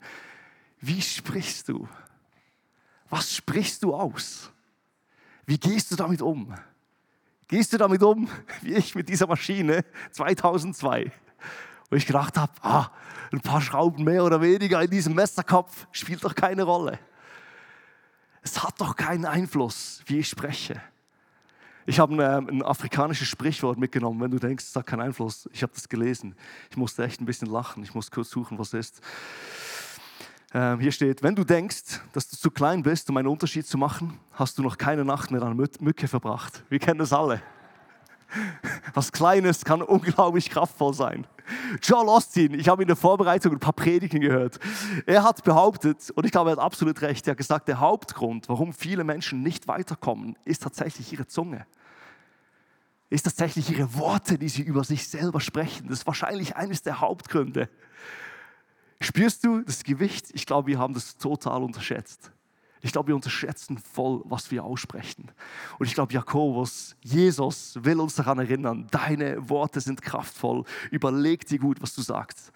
Wie 0.80 1.02
sprichst 1.02 1.70
du? 1.70 1.88
Was 3.10 3.34
sprichst 3.36 3.84
du 3.84 3.94
aus? 3.94 4.52
Wie 5.46 5.58
gehst 5.58 5.92
du 5.92 5.96
damit 5.96 6.22
um? 6.22 6.54
Gehst 7.48 7.74
du 7.74 7.78
damit 7.78 8.02
um, 8.04 8.28
wie 8.62 8.74
ich 8.74 8.96
mit 8.96 9.10
dieser 9.10 9.28
Maschine 9.28 9.86
2002, 10.12 11.12
wo 11.90 11.96
ich 11.96 12.06
gedacht 12.06 12.38
habe, 12.38 12.54
ah, 12.62 12.92
ein 13.32 13.42
paar 13.42 13.62
Schrauben 13.62 14.04
mehr 14.04 14.24
oder 14.24 14.42
weniger 14.42 14.82
in 14.82 14.90
diesem 14.90 15.16
Messerkopf 15.16 15.88
spielt 15.92 16.24
doch 16.24 16.36
keine 16.36 16.64
Rolle. 16.64 17.00
Es 18.42 18.62
hat 18.62 18.80
doch 18.80 18.96
keinen 18.96 19.26
Einfluss, 19.26 20.02
wie 20.06 20.20
ich 20.20 20.30
spreche. 20.30 20.82
Ich 21.86 22.00
habe 22.00 22.14
ein, 22.14 22.50
ein, 22.50 22.64
afrikanisches 22.64 23.28
Sprichwort 23.28 23.78
mitgenommen, 23.78 24.22
wenn 24.22 24.32
du 24.32 24.40
denkst, 24.40 24.66
es 24.66 24.76
hat 24.76 24.86
keinen 24.86 25.02
Einfluss. 25.02 25.50
Ich 25.52 25.64
habe 25.64 25.74
das 25.74 25.90
gelesen. 25.90 26.36
Ich 26.70 26.78
musste 26.78 27.04
echt 27.04 27.20
ein 27.20 27.26
bisschen 27.26 27.50
lachen. 27.50 27.84
Ich 27.84 27.94
muss 27.94 28.10
kurz 28.10 28.30
suchen, 28.30 28.58
was 28.58 28.74
ist. 28.74 29.02
Ähm, 30.54 30.80
hier 30.80 30.92
steht, 30.92 31.24
wenn 31.24 31.36
du 31.36 31.44
denkst, 31.44 32.00
dass 32.14 32.30
du 32.30 32.38
zu 32.38 32.52
klein 32.52 32.84
bist, 32.84 33.10
um 33.10 33.18
einen 33.18 33.28
Unterschied 33.28 33.66
zu 33.66 33.78
machen, 33.78 34.20
hast 34.34 34.58
du 34.58 34.64
noch 34.64 34.78
keine 34.78 35.04
Nacht 35.04 35.32
mit 35.32 35.42
einer 35.42 35.56
Mücke 35.56 36.08
verbracht. 36.08 36.64
Wir 36.70 36.80
kennen 36.80 37.00
das 37.00 37.12
alle. 37.12 37.42
Was 38.94 39.12
Kleines 39.12 39.66
kann 39.66 39.82
unglaublich 39.82 40.50
kraftvoll 40.50 40.94
sein. 40.94 41.28
Joel 41.82 42.10
Austin, 42.10 42.54
ich 42.54 42.68
habe 42.68 42.84
in 42.84 42.88
der 42.88 42.96
Vorbereitung 42.96 43.54
ein 43.54 43.60
paar 43.60 43.74
Predigen 43.74 44.22
gehört. 44.22 44.60
Er 45.06 45.24
hat 45.24 45.44
behauptet, 45.44 46.12
und 46.12 46.26
ich 46.26 46.32
glaube, 46.32 46.52
er 46.52 46.58
hat 46.58 46.64
absolut 46.64 47.02
recht, 47.02 47.28
er 47.28 47.32
hat 47.32 47.38
gesagt, 47.38 47.68
der 47.68 47.80
Hauptgrund, 47.80 48.50
warum 48.50 48.74
viele 48.74 49.04
Menschen 49.04 49.42
nicht 49.42 49.68
weiterkommen, 49.68 50.38
ist 50.46 50.64
tatsächlich 50.64 51.12
ihre 51.12 51.28
Zunge. 51.28 51.66
Ist 53.10 53.24
tatsächlich 53.24 53.70
ihre 53.70 53.94
Worte, 53.96 54.38
die 54.38 54.50
sie 54.50 54.64
über 54.64 54.84
sich 54.84 55.08
selber 55.08 55.40
sprechen. 55.40 55.88
Das 55.88 56.00
ist 56.00 56.08
wahrscheinlich 56.08 56.56
eines 56.56 56.82
der 56.82 57.00
Hauptgründe. 57.00 57.70
Spürst 59.00 59.44
du 59.44 59.62
das 59.62 59.84
Gewicht? 59.84 60.30
Ich 60.34 60.46
glaube, 60.46 60.68
wir 60.68 60.80
haben 60.80 60.94
das 60.94 61.18
total 61.18 61.62
unterschätzt. 61.62 62.33
Ich 62.86 62.92
glaube, 62.92 63.08
wir 63.08 63.16
unterschätzen 63.16 63.78
voll, 63.78 64.22
was 64.26 64.52
wir 64.52 64.66
aussprechen. 64.66 65.32
Und 65.80 65.86
ich 65.86 65.94
glaube, 65.94 66.12
Jakobus, 66.12 66.98
Jesus 67.02 67.80
will 67.82 68.02
uns 68.02 68.16
daran 68.16 68.40
erinnern, 68.40 68.88
deine 68.92 69.50
Worte 69.50 69.80
sind 69.80 70.02
kraftvoll. 70.02 70.66
Überleg 70.92 71.48
dir 71.48 71.60
gut, 71.60 71.82
was 71.82 71.96
du 71.96 72.02
sagst. 72.02 72.52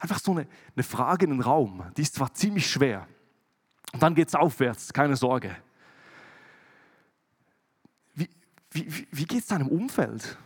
Einfach 0.00 0.18
so 0.18 0.32
eine, 0.32 0.46
eine 0.74 0.82
Frage 0.82 1.26
in 1.26 1.32
den 1.32 1.42
Raum, 1.42 1.84
die 1.98 2.02
ist 2.02 2.14
zwar 2.14 2.32
ziemlich 2.32 2.70
schwer. 2.70 3.06
Und 3.92 4.02
dann 4.02 4.14
geht 4.14 4.28
es 4.28 4.34
aufwärts, 4.34 4.90
keine 4.90 5.16
Sorge. 5.16 5.54
Wie, 8.14 8.30
wie, 8.70 9.06
wie 9.10 9.24
geht 9.26 9.42
es 9.42 9.48
deinem 9.48 9.68
Umfeld? 9.68 10.38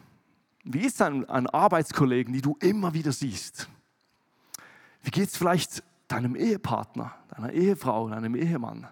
Wie 0.65 0.81
ist 0.81 0.95
es 0.95 0.97
deinen 0.97 1.25
Arbeitskollegen, 1.47 2.33
die 2.33 2.43
du 2.43 2.57
immer 2.61 2.93
wieder 2.93 3.13
siehst? 3.13 3.69
Wie 5.03 5.11
geht 5.11 5.29
es 5.29 5.37
vielleicht 5.37 5.85
deinem 6.09 6.35
Ehepartner, 6.35 7.15
deiner 7.29 7.53
Ehefrau, 7.53 8.09
deinem 8.09 8.35
Ehemann, 8.35 8.89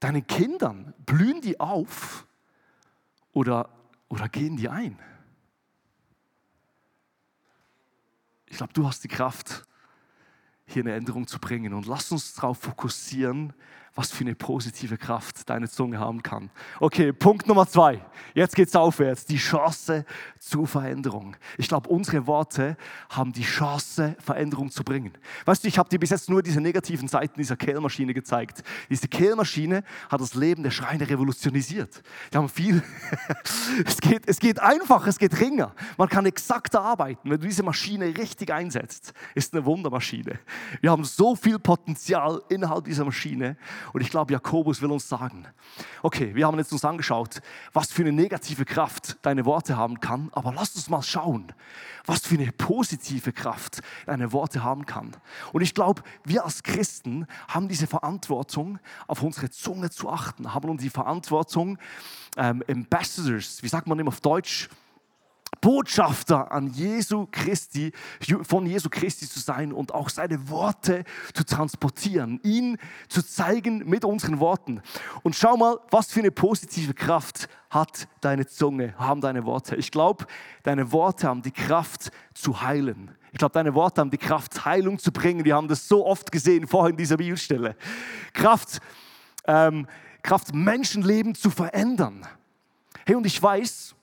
deinen 0.00 0.26
Kindern? 0.26 0.92
Blühen 0.98 1.40
die 1.40 1.58
auf 1.58 2.26
oder, 3.32 3.70
oder 4.08 4.28
gehen 4.28 4.56
die 4.56 4.68
ein? 4.68 4.98
Ich 8.46 8.58
glaube, 8.58 8.72
du 8.72 8.86
hast 8.86 9.02
die 9.04 9.08
Kraft, 9.08 9.66
hier 10.66 10.82
eine 10.82 10.94
Änderung 10.94 11.26
zu 11.26 11.38
bringen. 11.38 11.72
Und 11.72 11.86
lass 11.86 12.10
uns 12.12 12.34
darauf 12.34 12.58
fokussieren, 12.58 13.52
was 13.96 14.12
für 14.12 14.24
eine 14.24 14.34
positive 14.34 14.98
Kraft 14.98 15.48
deine 15.48 15.68
Zunge 15.68 15.98
haben 15.98 16.22
kann. 16.22 16.50
Okay, 16.80 17.12
Punkt 17.12 17.48
Nummer 17.48 17.66
zwei. 17.66 18.04
Jetzt 18.34 18.54
geht 18.54 18.68
es 18.68 18.76
aufwärts. 18.76 19.24
Die 19.24 19.38
Chance 19.38 20.04
zur 20.38 20.66
Veränderung. 20.66 21.34
Ich 21.56 21.66
glaube, 21.66 21.88
unsere 21.88 22.26
Worte 22.26 22.76
haben 23.08 23.32
die 23.32 23.42
Chance, 23.42 24.14
Veränderung 24.18 24.70
zu 24.70 24.84
bringen. 24.84 25.12
Weißt 25.46 25.64
du, 25.64 25.68
ich 25.68 25.78
habe 25.78 25.88
dir 25.88 25.98
bis 25.98 26.10
jetzt 26.10 26.28
nur 26.28 26.42
diese 26.42 26.60
negativen 26.60 27.08
Seiten 27.08 27.38
dieser 27.38 27.56
Kehlmaschine 27.56 28.12
gezeigt. 28.12 28.62
Diese 28.90 29.08
Kehlmaschine 29.08 29.82
hat 30.10 30.20
das 30.20 30.34
Leben 30.34 30.62
der 30.62 30.70
Schreiner 30.70 31.08
revolutionisiert. 31.08 32.02
Die 32.32 32.36
haben 32.36 32.50
viel. 32.50 32.82
es, 33.86 33.96
geht, 33.96 34.28
es 34.28 34.38
geht 34.38 34.60
einfach, 34.60 35.06
es 35.06 35.18
geht 35.18 35.40
ringer. 35.40 35.74
Man 35.96 36.10
kann 36.10 36.26
exakter 36.26 36.82
arbeiten. 36.82 37.30
Wenn 37.30 37.40
du 37.40 37.46
diese 37.46 37.62
Maschine 37.62 38.14
richtig 38.16 38.52
einsetzt, 38.52 39.14
ist 39.34 39.54
eine 39.54 39.64
Wundermaschine. 39.64 40.38
Wir 40.82 40.90
haben 40.90 41.04
so 41.04 41.34
viel 41.34 41.58
Potenzial 41.58 42.42
innerhalb 42.50 42.84
dieser 42.84 43.06
Maschine 43.06 43.56
und 43.92 44.00
ich 44.00 44.10
glaube, 44.10 44.32
Jakobus 44.32 44.82
will 44.82 44.90
uns 44.90 45.08
sagen, 45.08 45.46
okay, 46.02 46.34
wir 46.34 46.46
haben 46.46 46.58
jetzt 46.58 46.72
uns 46.72 46.84
angeschaut, 46.84 47.40
was 47.72 47.92
für 47.92 48.02
eine 48.02 48.12
negative 48.12 48.64
Kraft 48.64 49.16
deine 49.22 49.44
Worte 49.44 49.76
haben 49.76 50.00
kann, 50.00 50.30
aber 50.32 50.52
lass 50.52 50.74
uns 50.74 50.88
mal 50.88 51.02
schauen, 51.02 51.52
was 52.04 52.26
für 52.26 52.36
eine 52.36 52.52
positive 52.52 53.32
Kraft 53.32 53.80
deine 54.06 54.32
Worte 54.32 54.62
haben 54.62 54.86
kann. 54.86 55.16
Und 55.52 55.62
ich 55.62 55.74
glaube, 55.74 56.02
wir 56.24 56.44
als 56.44 56.62
Christen 56.62 57.26
haben 57.48 57.68
diese 57.68 57.86
Verantwortung, 57.86 58.78
auf 59.06 59.22
unsere 59.22 59.50
Zunge 59.50 59.90
zu 59.90 60.08
achten, 60.08 60.54
haben 60.54 60.68
uns 60.68 60.82
die 60.82 60.90
Verantwortung, 60.90 61.78
ähm, 62.36 62.62
Ambassadors, 62.68 63.62
wie 63.62 63.68
sagt 63.68 63.86
man 63.86 63.98
immer 63.98 64.08
auf 64.08 64.20
Deutsch, 64.20 64.68
Botschafter 65.66 66.52
an 66.52 66.68
Jesu 66.68 67.26
Christi, 67.28 67.90
von 68.42 68.66
Jesu 68.66 68.88
Christi 68.88 69.28
zu 69.28 69.40
sein 69.40 69.72
und 69.72 69.92
auch 69.92 70.10
seine 70.10 70.48
Worte 70.48 71.02
zu 71.34 71.44
transportieren, 71.44 72.38
ihn 72.44 72.78
zu 73.08 73.20
zeigen 73.20 73.78
mit 73.78 74.04
unseren 74.04 74.38
Worten. 74.38 74.80
Und 75.24 75.34
schau 75.34 75.56
mal, 75.56 75.80
was 75.90 76.12
für 76.12 76.20
eine 76.20 76.30
positive 76.30 76.94
Kraft 76.94 77.48
hat 77.68 78.06
deine 78.20 78.46
Zunge, 78.46 78.94
haben 78.96 79.20
deine 79.20 79.44
Worte. 79.44 79.74
Ich 79.74 79.90
glaube, 79.90 80.26
deine 80.62 80.92
Worte 80.92 81.26
haben 81.26 81.42
die 81.42 81.50
Kraft 81.50 82.12
zu 82.32 82.62
heilen. 82.62 83.10
Ich 83.32 83.38
glaube, 83.38 83.54
deine 83.54 83.74
Worte 83.74 84.02
haben 84.02 84.12
die 84.12 84.18
Kraft, 84.18 84.64
Heilung 84.64 85.00
zu 85.00 85.10
bringen. 85.10 85.44
Wir 85.44 85.56
haben 85.56 85.66
das 85.66 85.88
so 85.88 86.06
oft 86.06 86.30
gesehen 86.30 86.68
vorhin 86.68 86.92
in 86.92 86.98
dieser 86.98 87.16
Bibelstelle. 87.16 87.74
Kraft, 88.34 88.78
ähm, 89.48 89.88
Kraft, 90.22 90.54
Menschenleben 90.54 91.34
zu 91.34 91.50
verändern. 91.50 92.24
Hey, 93.04 93.16
und 93.16 93.26
ich 93.26 93.42
weiß, 93.42 93.95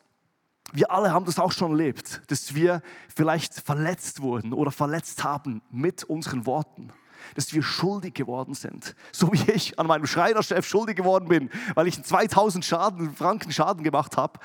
wir 0.74 0.92
alle 0.92 1.14
haben 1.14 1.26
das 1.26 1.40
auch 1.40 1.52
schon 1.52 1.72
erlebt, 1.72 2.22
dass 2.28 2.56
wir 2.56 2.82
vielleicht 3.16 3.54
verletzt 3.54 4.22
wurden 4.22 4.54
oder 4.54 4.72
verletzt 4.72 5.24
haben 5.24 5.62
mit 5.70 6.04
unseren 6.04 6.46
Worten. 6.46 6.92
Dass 7.36 7.54
wir 7.54 7.64
schuldig 7.64 8.16
geworden 8.16 8.54
sind. 8.54 8.96
So 9.12 9.32
wie 9.32 9.50
ich 9.52 9.80
an 9.80 9.88
meinem 9.88 10.06
Schreinerchef 10.06 10.68
schuldig 10.68 10.98
geworden 10.98 11.30
bin, 11.30 11.50
weil 11.74 11.88
ich 11.88 12.04
2000 12.04 12.66
Schaden, 12.66 13.16
Franken 13.16 13.52
Schaden 13.52 13.84
gemacht 13.84 14.18
habe. 14.18 14.40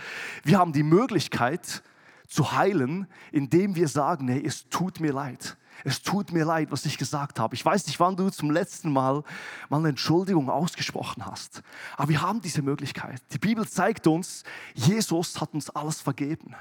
Wir 0.45 0.59
haben 0.59 0.73
die 0.73 0.85
Möglichkeit 0.85 1.83
zu 2.29 2.53
heilen, 2.53 3.09
indem 3.33 3.75
wir 3.75 3.89
sagen, 3.89 4.29
hey, 4.29 4.45
es 4.45 4.69
tut 4.69 5.01
mir 5.01 5.13
leid 5.13 5.57
es 5.85 6.03
tut 6.03 6.33
mir 6.33 6.45
leid, 6.45 6.71
was 6.71 6.85
ich 6.85 6.99
gesagt 6.99 7.39
habe. 7.39 7.55
Ich 7.55 7.65
weiß 7.65 7.87
nicht, 7.87 8.01
wann 8.01 8.17
du 8.17 8.31
zum 8.31 8.51
letzten 8.51 8.93
Mal 8.93 9.23
mal 9.69 9.79
eine 9.79 9.91
Entschuldigung 9.91 10.51
ausgesprochen 10.51 11.25
hast. 11.27 11.63
Aber 11.97 12.09
wir 12.09 12.23
haben 12.23 12.41
diese 12.41 12.63
Möglichkeit. 12.63 13.23
Die 13.33 13.39
Bibel 13.39 13.67
zeigt 13.67 14.07
uns, 14.07 14.43
Jesus 14.75 15.41
hat 15.41 15.55
uns 15.55 15.71
alles 15.71 16.01
vergeben. 16.01 16.55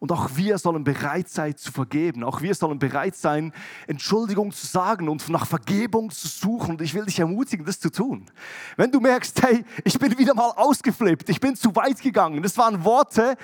Und 0.00 0.12
auch 0.12 0.30
wir 0.36 0.58
sollen 0.58 0.84
bereit 0.84 1.28
sein 1.28 1.56
zu 1.56 1.72
vergeben. 1.72 2.22
Auch 2.22 2.40
wir 2.40 2.54
sollen 2.54 2.78
bereit 2.78 3.16
sein, 3.16 3.52
Entschuldigung 3.88 4.52
zu 4.52 4.66
sagen 4.66 5.08
und 5.08 5.28
nach 5.28 5.46
Vergebung 5.46 6.10
zu 6.10 6.28
suchen. 6.28 6.72
Und 6.72 6.82
ich 6.82 6.94
will 6.94 7.04
dich 7.04 7.18
ermutigen, 7.18 7.66
das 7.66 7.80
zu 7.80 7.90
tun. 7.90 8.30
Wenn 8.76 8.92
du 8.92 9.00
merkst, 9.00 9.42
hey, 9.42 9.64
ich 9.84 9.98
bin 9.98 10.16
wieder 10.16 10.34
mal 10.34 10.52
ausgeflippt, 10.54 11.28
ich 11.28 11.40
bin 11.40 11.56
zu 11.56 11.74
weit 11.74 12.00
gegangen. 12.00 12.42
Das 12.42 12.56
waren 12.56 12.84
Worte, 12.84 13.36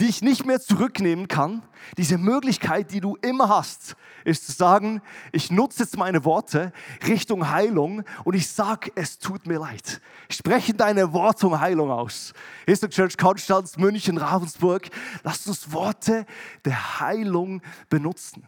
die 0.00 0.06
ich 0.06 0.20
nicht 0.20 0.44
mehr 0.44 0.60
zurücknehmen 0.60 1.28
kann. 1.28 1.62
Diese 1.96 2.18
Möglichkeit, 2.18 2.92
die 2.92 3.00
du 3.00 3.16
immer 3.16 3.48
hast, 3.48 3.96
ist 4.24 4.46
zu 4.46 4.52
sagen, 4.52 5.02
ich 5.32 5.50
nutze 5.50 5.82
jetzt 5.82 5.96
meine 5.96 6.24
Worte 6.24 6.72
Richtung 7.06 7.50
Heilung 7.50 8.04
und 8.24 8.34
ich 8.34 8.48
sage, 8.48 8.92
es 8.94 9.18
tut 9.18 9.46
mir 9.46 9.58
leid. 9.58 10.00
Ich 10.28 10.36
spreche 10.36 10.74
deine 10.74 11.12
Worte 11.12 11.46
um 11.46 11.60
Heilung 11.60 11.90
aus. 11.90 12.32
Ist 12.66 12.88
Church 12.90 13.16
Konstanz, 13.16 13.76
München, 13.76 14.18
Ravensburg. 14.18 14.88
Lasst 15.22 15.46
uns 15.48 15.72
Worte 15.72 16.26
der 16.64 17.00
Heilung 17.00 17.62
benutzen. 17.88 18.44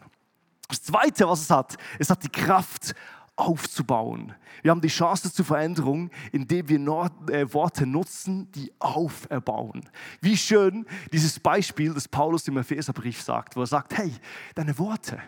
Das 0.67 0.81
Zweite, 0.81 1.27
was 1.27 1.41
es 1.41 1.49
hat, 1.49 1.77
es 1.99 2.09
hat 2.09 2.23
die 2.23 2.29
Kraft 2.29 2.95
aufzubauen. 3.35 4.33
Wir 4.61 4.71
haben 4.71 4.81
die 4.81 4.87
Chance 4.87 5.31
zur 5.33 5.45
Veränderung, 5.45 6.09
indem 6.31 6.69
wir 6.69 6.79
äh, 7.29 7.53
Worte 7.53 7.85
nutzen, 7.85 8.49
die 8.53 8.71
auferbauen. 8.79 9.89
Wie 10.21 10.37
schön 10.37 10.85
dieses 11.11 11.39
Beispiel, 11.39 11.93
das 11.93 12.07
Paulus 12.07 12.47
im 12.47 12.57
Epheserbrief 12.57 13.21
sagt, 13.21 13.55
wo 13.55 13.61
er 13.61 13.67
sagt, 13.67 13.97
hey, 13.97 14.13
deine 14.55 14.77
Worte, 14.79 15.19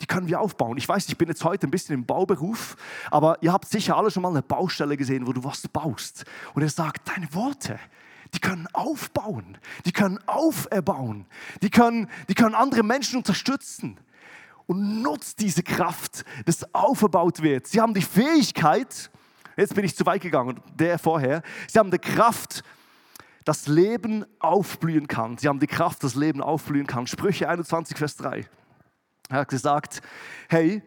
die 0.00 0.06
können 0.06 0.28
wir 0.28 0.40
aufbauen. 0.40 0.76
Ich 0.76 0.88
weiß, 0.88 1.08
ich 1.08 1.16
bin 1.16 1.28
jetzt 1.28 1.44
heute 1.44 1.66
ein 1.66 1.70
bisschen 1.70 1.94
im 1.94 2.04
Bauberuf, 2.04 2.76
aber 3.10 3.42
ihr 3.42 3.52
habt 3.52 3.68
sicher 3.68 3.96
alle 3.96 4.10
schon 4.10 4.22
mal 4.22 4.30
eine 4.30 4.42
Baustelle 4.42 4.96
gesehen, 4.96 5.26
wo 5.26 5.32
du 5.32 5.42
was 5.42 5.66
baust. 5.68 6.24
Und 6.54 6.62
er 6.62 6.68
sagt, 6.68 7.08
deine 7.08 7.32
Worte, 7.32 7.78
die 8.34 8.40
können 8.40 8.68
aufbauen, 8.72 9.56
die 9.84 9.92
können 9.92 10.18
auferbauen, 10.26 11.26
die 11.62 11.70
können, 11.70 12.10
die 12.28 12.34
können 12.34 12.54
andere 12.54 12.82
Menschen 12.82 13.16
unterstützen. 13.16 13.98
Und 14.66 15.02
nutzt 15.02 15.40
diese 15.40 15.62
Kraft, 15.62 16.24
dass 16.44 16.74
aufgebaut 16.74 17.40
wird. 17.42 17.66
Sie 17.66 17.80
haben 17.80 17.94
die 17.94 18.02
Fähigkeit, 18.02 19.10
jetzt 19.56 19.74
bin 19.74 19.84
ich 19.84 19.94
zu 19.94 20.04
weit 20.06 20.22
gegangen, 20.22 20.60
der 20.74 20.98
vorher, 20.98 21.42
sie 21.68 21.78
haben 21.78 21.90
die 21.90 21.98
Kraft, 21.98 22.64
das 23.44 23.68
Leben 23.68 24.24
aufblühen 24.40 25.06
kann. 25.06 25.38
Sie 25.38 25.46
haben 25.46 25.60
die 25.60 25.68
Kraft, 25.68 26.02
das 26.02 26.16
Leben 26.16 26.42
aufblühen 26.42 26.88
kann. 26.88 27.06
Sprüche 27.06 27.48
21, 27.48 27.96
Vers 27.96 28.16
3. 28.16 28.44
Er 29.28 29.38
hat 29.38 29.48
gesagt, 29.48 30.02
hey, 30.48 30.82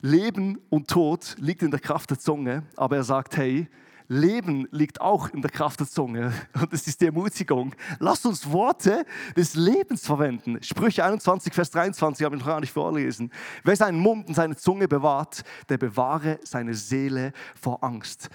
Leben 0.00 0.60
und 0.68 0.88
Tod 0.88 1.36
liegt 1.38 1.62
in 1.62 1.70
der 1.70 1.80
Kraft 1.80 2.10
der 2.10 2.18
Zunge, 2.18 2.64
aber 2.76 2.96
er 2.96 3.02
sagt, 3.02 3.38
hey, 3.38 3.68
Leben 4.08 4.68
liegt 4.70 5.00
auch 5.00 5.30
in 5.30 5.42
der 5.42 5.50
Kraft 5.50 5.80
der 5.80 5.88
Zunge. 5.88 6.32
Und 6.60 6.72
das 6.72 6.86
ist 6.86 7.00
die 7.00 7.06
Ermutigung. 7.06 7.74
Lass 7.98 8.24
uns 8.24 8.50
Worte 8.50 9.04
des 9.36 9.54
Lebens 9.54 10.06
verwenden. 10.06 10.62
Sprüche 10.62 11.04
21, 11.04 11.52
Vers 11.52 11.70
23 11.70 12.24
habe 12.24 12.36
ich 12.36 12.40
noch 12.40 12.48
gar 12.48 12.60
nicht 12.60 12.72
vorgelesen. 12.72 13.30
Wer 13.64 13.76
seinen 13.76 13.98
Mund 13.98 14.28
und 14.28 14.34
seine 14.34 14.56
Zunge 14.56 14.88
bewahrt, 14.88 15.42
der 15.68 15.78
bewahre 15.78 16.38
seine 16.44 16.74
Seele 16.74 17.32
vor 17.60 17.82
Angst. 17.82 18.30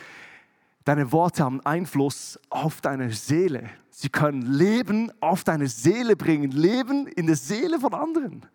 Deine 0.84 1.12
Worte 1.12 1.43
haben 1.43 1.62
Einfluss 1.65 2.39
auf 2.49 2.81
deine 2.81 3.12
Seele. 3.12 3.69
Sie 3.91 4.10
können 4.10 4.41
Leben 4.41 5.12
auf 5.21 5.43
deine 5.43 5.67
Seele 5.67 6.15
bringen, 6.15 6.51
Leben 6.51 7.07
in 7.07 7.27
der 7.27 7.36
Seele 7.36 7.79
von 7.79 7.93
anderen. 7.93 8.45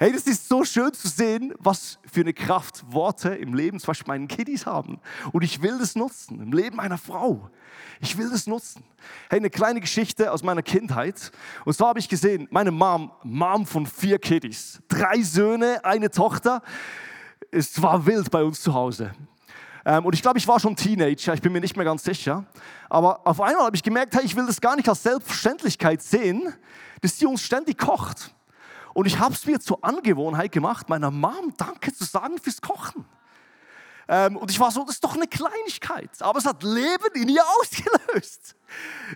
Hey, 0.00 0.12
das 0.12 0.26
ist 0.26 0.48
so 0.48 0.64
schön 0.64 0.92
zu 0.92 1.06
sehen, 1.06 1.54
was 1.60 2.00
für 2.10 2.22
eine 2.22 2.32
Kraft 2.32 2.84
Worte 2.92 3.28
im 3.28 3.54
Leben 3.54 3.78
zum 3.78 3.86
Beispiel 3.86 4.08
meinen 4.08 4.26
Kiddies 4.26 4.66
haben. 4.66 4.98
Und 5.30 5.44
ich 5.44 5.62
will 5.62 5.78
das 5.78 5.94
nutzen, 5.94 6.40
im 6.40 6.52
Leben 6.52 6.76
meiner 6.76 6.98
Frau. 6.98 7.48
Ich 8.00 8.18
will 8.18 8.28
das 8.28 8.48
nutzen. 8.48 8.82
Hey, 9.30 9.38
eine 9.38 9.50
kleine 9.50 9.80
Geschichte 9.80 10.32
aus 10.32 10.42
meiner 10.42 10.62
Kindheit. 10.62 11.30
Und 11.64 11.74
zwar 11.74 11.90
habe 11.90 12.00
ich 12.00 12.08
gesehen, 12.08 12.48
meine 12.50 12.72
Mom, 12.72 13.12
Mom 13.22 13.66
von 13.66 13.86
vier 13.86 14.18
Kiddies, 14.18 14.80
drei 14.88 15.22
Söhne, 15.22 15.84
eine 15.84 16.10
Tochter. 16.10 16.62
Es 17.52 17.80
war 17.80 18.04
wild 18.04 18.32
bei 18.32 18.42
uns 18.42 18.60
zu 18.62 18.74
Hause. 18.74 19.12
Ähm, 19.84 20.04
und 20.04 20.14
ich 20.14 20.22
glaube, 20.22 20.38
ich 20.38 20.48
war 20.48 20.58
schon 20.58 20.74
Teenager, 20.74 21.34
ich 21.34 21.42
bin 21.42 21.52
mir 21.52 21.60
nicht 21.60 21.76
mehr 21.76 21.84
ganz 21.84 22.02
sicher. 22.02 22.44
Aber 22.90 23.24
auf 23.24 23.40
einmal 23.40 23.66
habe 23.66 23.76
ich 23.76 23.82
gemerkt, 23.82 24.16
hey, 24.16 24.24
ich 24.24 24.34
will 24.34 24.46
das 24.46 24.60
gar 24.60 24.74
nicht 24.74 24.88
als 24.88 25.04
Selbstverständlichkeit 25.04 26.02
sehen, 26.02 26.52
dass 27.00 27.16
sie 27.16 27.26
uns 27.26 27.42
ständig 27.42 27.78
kocht. 27.78 28.34
Und 28.94 29.06
ich 29.06 29.18
habe 29.18 29.34
es 29.34 29.44
mir 29.44 29.60
zur 29.60 29.84
Angewohnheit 29.84 30.52
gemacht, 30.52 30.88
meiner 30.88 31.10
Mom 31.10 31.52
Danke 31.56 31.92
zu 31.92 32.04
sagen 32.04 32.38
fürs 32.38 32.62
Kochen. 32.62 33.04
Ähm, 34.06 34.36
und 34.36 34.50
ich 34.50 34.60
war 34.60 34.70
so, 34.70 34.84
das 34.84 34.96
ist 34.96 35.04
doch 35.04 35.14
eine 35.14 35.26
Kleinigkeit, 35.26 36.10
aber 36.20 36.38
es 36.38 36.44
hat 36.44 36.62
Leben 36.62 37.14
in 37.14 37.28
ihr 37.28 37.42
ausgelöst. 37.60 38.54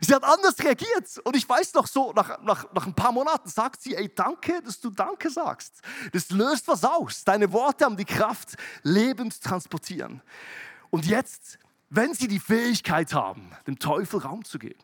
Sie 0.00 0.14
hat 0.14 0.24
anders 0.24 0.58
reagiert. 0.60 1.18
Und 1.24 1.36
ich 1.36 1.48
weiß 1.48 1.74
noch 1.74 1.86
so, 1.86 2.12
nach, 2.12 2.42
nach, 2.42 2.72
nach 2.72 2.86
ein 2.86 2.94
paar 2.94 3.12
Monaten 3.12 3.48
sagt 3.48 3.82
sie, 3.82 3.94
ey, 3.94 4.12
danke, 4.14 4.62
dass 4.62 4.80
du 4.80 4.90
Danke 4.90 5.30
sagst. 5.30 5.80
Das 6.12 6.30
löst 6.30 6.68
was 6.68 6.84
aus. 6.84 7.24
Deine 7.24 7.52
Worte 7.52 7.84
haben 7.84 7.96
die 7.96 8.04
Kraft, 8.04 8.56
Leben 8.82 9.30
zu 9.30 9.40
transportieren. 9.40 10.22
Und 10.90 11.06
jetzt, 11.06 11.58
wenn 11.90 12.14
sie 12.14 12.28
die 12.28 12.40
Fähigkeit 12.40 13.12
haben, 13.12 13.50
dem 13.66 13.78
Teufel 13.78 14.20
Raum 14.20 14.44
zu 14.44 14.58
geben, 14.58 14.78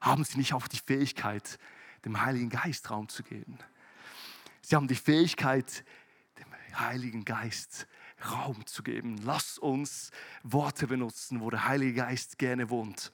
haben 0.00 0.24
sie 0.24 0.38
nicht 0.38 0.52
auch 0.52 0.66
die 0.66 0.80
Fähigkeit, 0.84 1.58
dem 2.04 2.20
Heiligen 2.20 2.48
Geist 2.48 2.90
Raum 2.90 3.08
zu 3.08 3.22
geben. 3.22 3.58
Sie 4.62 4.76
haben 4.76 4.88
die 4.88 4.94
Fähigkeit, 4.94 5.84
dem 6.38 6.78
Heiligen 6.78 7.24
Geist 7.24 7.86
Raum 8.30 8.66
zu 8.66 8.82
geben. 8.82 9.18
Lass 9.24 9.58
uns 9.58 10.10
Worte 10.42 10.86
benutzen, 10.86 11.40
wo 11.40 11.50
der 11.50 11.66
Heilige 11.66 11.94
Geist 11.94 12.38
gerne 12.38 12.70
wohnt. 12.70 13.12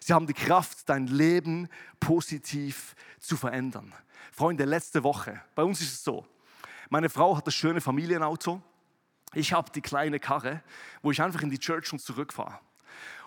Sie 0.00 0.12
haben 0.12 0.26
die 0.26 0.34
Kraft, 0.34 0.88
dein 0.88 1.06
Leben 1.06 1.68
positiv 1.98 2.94
zu 3.18 3.36
verändern. 3.36 3.92
Freunde, 4.32 4.64
letzte 4.64 5.02
Woche, 5.02 5.40
bei 5.54 5.62
uns 5.62 5.80
ist 5.80 5.92
es 5.92 6.04
so, 6.04 6.26
meine 6.88 7.08
Frau 7.08 7.36
hat 7.36 7.46
das 7.46 7.54
schöne 7.54 7.80
Familienauto. 7.80 8.60
Ich 9.32 9.52
habe 9.52 9.70
die 9.70 9.80
kleine 9.80 10.18
Karre, 10.18 10.62
wo 11.02 11.10
ich 11.10 11.22
einfach 11.22 11.42
in 11.42 11.50
die 11.50 11.58
Church 11.58 11.92
und 11.92 12.00
zurückfahre. 12.00 12.58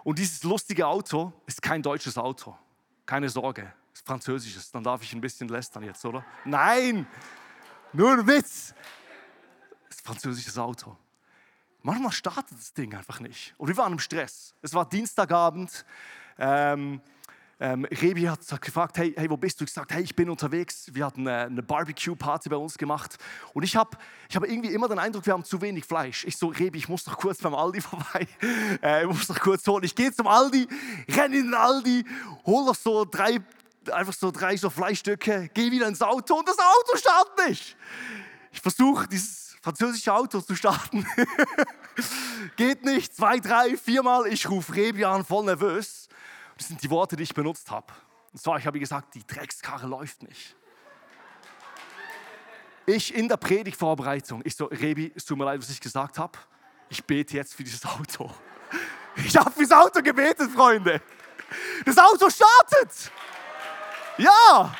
Und 0.04 0.20
dieses 0.20 0.44
lustige 0.44 0.86
Auto 0.86 1.32
ist 1.46 1.62
kein 1.62 1.82
deutsches 1.82 2.18
Auto. 2.18 2.58
Keine 3.06 3.30
Sorge, 3.30 3.72
ist 3.94 4.06
französisches. 4.06 4.70
Dann 4.72 4.84
darf 4.84 5.02
ich 5.02 5.14
ein 5.14 5.22
bisschen 5.22 5.48
lästern 5.48 5.84
jetzt, 5.84 6.04
oder? 6.04 6.26
Nein, 6.44 7.08
nur 7.94 8.12
ein 8.12 8.28
Witz. 8.28 8.74
Das 9.90 10.02
französisches 10.02 10.58
Auto. 10.58 10.98
Manchmal 11.82 12.12
startet 12.12 12.58
das 12.58 12.74
Ding 12.74 12.94
einfach 12.96 13.20
nicht. 13.20 13.54
Und 13.58 13.68
wir 13.68 13.78
waren 13.78 13.94
im 13.94 14.00
Stress. 14.00 14.56
Es 14.62 14.74
war 14.74 14.88
Dienstagabend. 14.88 15.86
Ähm, 16.38 17.02
ähm, 17.60 17.86
Rebi 17.86 18.24
hat 18.24 18.40
gefragt, 18.62 18.98
hey, 18.98 19.14
hey, 19.16 19.30
wo 19.30 19.38
bist 19.38 19.60
du? 19.60 19.64
Ich 19.64 19.72
sagte, 19.72 19.94
hey, 19.94 20.04
ich 20.04 20.16
bin 20.16 20.30
unterwegs. 20.30 20.90
Wir 20.94 21.06
hatten 21.06 21.28
eine, 21.28 21.46
eine 21.46 21.64
Barbecue-Party 21.64 22.50
bei 22.50 22.56
uns 22.56 22.78
gemacht. 22.78 23.18
Und 23.54 23.64
ich 23.64 23.76
habe 23.76 23.98
ich 24.28 24.36
hab 24.36 24.44
irgendwie 24.44 24.74
immer 24.74 24.88
den 24.88 25.00
Eindruck, 25.00 25.26
wir 25.26 25.34
haben 25.34 25.44
zu 25.44 25.62
wenig 25.62 25.86
Fleisch. 25.86 26.26
Ich 26.26 26.36
so, 26.36 26.48
Rebi, 26.48 26.78
ich 26.80 26.90
muss 26.90 27.06
noch 27.06 27.18
kurz 27.18 27.40
beim 27.40 27.54
Aldi 27.56 27.82
vorbei. 27.82 28.28
Äh, 28.82 29.04
ich 29.04 29.08
muss 29.08 29.30
noch 29.30 29.40
kurz 29.40 29.66
holen. 29.68 29.84
Ich 29.84 29.96
gehe 29.96 30.12
zum 30.12 30.28
Aldi, 30.28 30.68
renne 31.10 31.38
in 31.38 31.46
den 31.46 31.54
Aldi, 31.54 32.06
hole 32.46 32.66
noch 32.66 32.76
so 32.76 33.06
drei, 33.06 33.40
einfach 33.92 34.14
so 34.14 34.32
drei 34.32 34.58
so 34.58 34.70
Fleischstücke, 34.70 35.50
gehe 35.54 35.72
wieder 35.72 35.88
ins 35.88 36.02
Auto 36.02 36.36
und 36.36 36.48
das 36.48 36.58
Auto 36.58 36.98
startet 36.98 37.50
nicht. 37.50 37.78
Ich 38.52 38.62
versuche 38.62 39.08
dieses 39.08 39.56
französische 39.62 40.14
Auto 40.14 40.42
zu 40.42 40.56
starten. 40.56 41.06
Geht 42.56 42.84
nicht, 42.84 43.16
zwei, 43.16 43.40
drei, 43.40 43.78
viermal. 43.78 44.28
Ich 44.28 44.50
rufe 44.50 44.76
Rebi 44.76 45.06
an, 45.06 45.24
voll 45.24 45.46
nervös. 45.46 46.08
Das 46.58 46.68
sind 46.68 46.84
die 46.84 46.90
Worte, 46.90 47.16
die 47.16 47.24
ich 47.24 47.34
benutzt 47.34 47.72
habe. 47.72 47.88
Und 48.32 48.42
zwar, 48.42 48.58
ich 48.58 48.68
habe 48.68 48.80
gesagt, 48.80 49.16
die 49.16 49.26
Dreckskarre 49.26 49.88
läuft 49.88 50.24
nicht. 50.24 50.56
Ich 52.86 53.14
in 53.14 53.30
der 53.30 53.38
Predigtvorbereitung, 53.38 54.42
ich 54.44 54.56
so, 54.56 54.66
Rebi, 54.66 55.14
es 55.16 55.24
tut 55.24 55.38
mir 55.38 55.46
leid, 55.46 55.62
was 55.62 55.70
ich 55.70 55.80
gesagt 55.80 56.20
habe. 56.20 56.38
Ich 56.90 57.04
bete 57.04 57.38
jetzt 57.38 57.54
für 57.54 57.64
dieses 57.64 57.86
Auto. 57.86 58.30
Ich 59.16 59.38
habe 59.38 59.52
fürs 59.52 59.72
Auto 59.72 60.02
gebetet, 60.02 60.52
Freunde. 60.52 61.02
Das 61.86 61.98
Auto 61.98 62.30
startet. 62.30 63.12
Ja. 64.18 64.76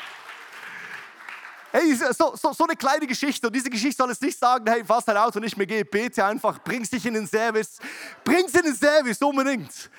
Hey, 1.72 1.94
so, 1.94 2.36
so, 2.36 2.52
so 2.52 2.64
eine 2.64 2.76
kleine 2.76 3.06
Geschichte. 3.06 3.46
Und 3.48 3.56
diese 3.56 3.68
Geschichte 3.68 3.96
soll 3.96 4.10
jetzt 4.10 4.22
nicht 4.22 4.38
sagen, 4.38 4.64
hey, 4.68 4.84
falls 4.84 5.04
dein 5.04 5.16
Auto 5.16 5.40
nicht 5.40 5.56
mehr 5.56 5.66
geht, 5.66 5.90
bete 5.90 6.24
einfach, 6.24 6.62
bring 6.62 6.82
es 6.82 6.90
dich 6.90 7.04
in 7.04 7.14
den 7.14 7.26
Service. 7.26 7.78
Bring 8.22 8.44
es 8.46 8.54
in 8.54 8.62
den 8.62 8.76
Service, 8.76 9.20
unbedingt 9.20 9.90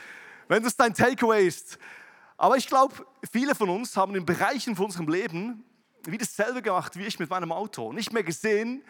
wenn 0.47 0.63
das 0.63 0.75
dein 0.75 0.93
Takeaway 0.93 1.47
ist. 1.47 1.77
Aber 2.37 2.57
ich 2.57 2.67
glaube, 2.67 3.05
viele 3.31 3.55
von 3.55 3.69
uns 3.69 3.95
haben 3.95 4.15
in 4.15 4.25
Bereichen 4.25 4.75
von 4.75 4.85
unserem 4.85 5.07
Leben 5.07 5.63
wie 6.07 6.17
dasselbe 6.17 6.61
gemacht 6.61 6.97
wie 6.97 7.05
ich 7.05 7.17
mit 7.17 7.29
meinem 7.29 7.51
Auto. 7.51 7.91
Nicht 7.91 8.13
mehr 8.13 8.23
gesehen, 8.23 8.83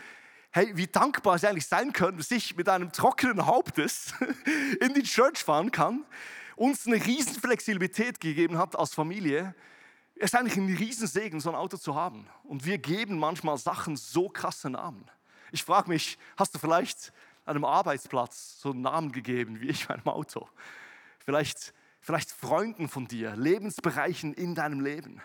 hey, 0.51 0.71
wie 0.75 0.88
dankbar 0.88 1.39
sie 1.39 1.47
eigentlich 1.47 1.67
sein 1.67 1.93
können, 1.93 2.17
dass 2.17 2.29
ich 2.31 2.58
mit 2.58 2.67
einem 2.67 2.91
trockenen 2.91 3.45
Hauptes 3.45 4.13
in 4.81 4.93
die 4.93 5.03
Church 5.03 5.43
fahren 5.43 5.71
kann, 5.71 6.03
uns 6.58 6.86
eine 6.86 7.03
riesen 7.05 7.36
Flexibilität 7.36 8.19
gegeben 8.19 8.58
hat 8.58 8.77
als 8.77 8.93
Familie. 8.93 9.55
Es 10.17 10.25
ist 10.25 10.36
eigentlich 10.36 10.58
ein 10.58 10.73
Riesensegen, 10.73 11.39
so 11.39 11.49
ein 11.49 11.56
Auto 11.56 11.78
zu 11.78 11.95
haben. 11.95 12.28
Und 12.43 12.65
wir 12.65 12.78
geben 12.78 13.17
manchmal 13.19 13.58
Sachen 13.58 13.97
so 13.97 14.30
krasse 14.30 14.69
Namen. 14.69 15.06
Ich 15.51 15.63
frage 15.63 15.89
mich, 15.89 16.17
hast 16.38 16.56
du 16.56 16.60
vielleicht 16.60 17.12
einem 17.45 17.65
Arbeitsplatz 17.65 18.60
so 18.60 18.71
einen 18.71 18.82
Namen 18.82 19.12
gegeben 19.12 19.62
wie 19.62 19.67
ich 19.67 19.88
meinem 19.89 20.08
Auto? 20.08 20.49
vielleicht, 21.25 21.73
vielleicht 21.99 22.32
Freunden 22.32 22.88
von 22.88 23.08
dir, 23.08 23.36
Lebensbereichen 23.36 24.34
in 24.34 24.56
deinem 24.56 24.80
Leben. 24.80 25.21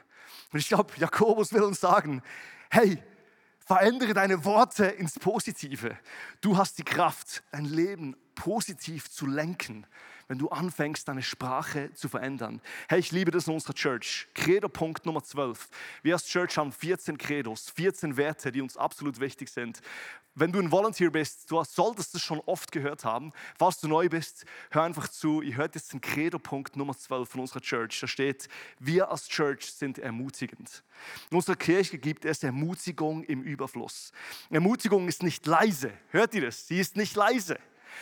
Und 0.53 0.59
ich 0.59 0.69
glaube, 0.69 0.93
Jakobus 0.97 1.53
will 1.53 1.63
uns 1.63 1.81
sagen, 1.81 2.23
hey, 2.71 3.03
verändere 3.59 4.15
deine 4.15 4.45
Worte 4.45 4.87
ins 4.87 5.19
Positive. 5.19 5.97
Du 6.41 6.57
hast 6.57 6.79
die 6.79 6.85
Kraft, 6.85 7.45
dein 7.53 7.67
Leben 7.67 8.17
positiv 8.35 9.11
zu 9.11 9.27
lenken 9.27 9.87
wenn 10.31 10.39
du 10.39 10.49
anfängst, 10.49 11.09
deine 11.09 11.25
Sprache 11.25 11.93
zu 11.93 12.09
verändern. 12.09 12.61
Hey, 12.89 13.01
ich 13.01 13.11
liebe 13.11 13.33
das 13.33 13.49
in 13.49 13.55
unserer 13.55 13.75
Church. 13.75 14.29
Credo-Punkt 14.35 15.05
Nummer 15.05 15.25
12. 15.25 15.69
Wir 16.05 16.15
als 16.15 16.25
Church 16.25 16.57
haben 16.57 16.71
14 16.71 17.19
Credos, 17.19 17.69
14 17.71 18.17
Werte, 18.17 18.53
die 18.53 18.61
uns 18.61 18.77
absolut 18.77 19.19
wichtig 19.19 19.49
sind. 19.51 19.81
Wenn 20.37 20.53
du 20.53 20.61
ein 20.61 20.71
Volunteer 20.71 21.11
bist, 21.11 21.51
du 21.51 21.61
solltest 21.65 22.15
es 22.15 22.23
schon 22.23 22.39
oft 22.47 22.71
gehört 22.71 23.05
haben. 23.05 23.33
Falls 23.59 23.81
du 23.81 23.89
neu 23.89 24.09
bist, 24.09 24.45
hör 24.71 24.85
einfach 24.85 25.09
zu. 25.09 25.43
Ihr 25.43 25.57
hört 25.57 25.75
jetzt 25.75 25.93
den 25.93 26.01
Credo-Punkt 26.01 26.77
Nummer 26.77 26.97
12 26.97 27.29
von 27.29 27.41
unserer 27.41 27.61
Church. 27.61 27.99
Da 27.99 28.07
steht, 28.07 28.47
wir 28.79 29.11
als 29.11 29.27
Church 29.27 29.73
sind 29.73 29.99
ermutigend. 29.99 30.85
In 31.33 31.39
unserer 31.39 31.57
Kirche 31.57 31.99
gibt 31.99 32.25
es 32.25 32.45
Ermutigung 32.45 33.25
im 33.25 33.43
Überfluss. 33.43 34.13
Ermutigung 34.49 35.09
ist 35.09 35.25
nicht 35.25 35.45
leise. 35.45 35.91
Hört 36.11 36.37
ihr 36.37 36.43
das? 36.43 36.69
Sie 36.69 36.79
ist 36.79 36.95
nicht 36.95 37.17
leise. 37.17 37.59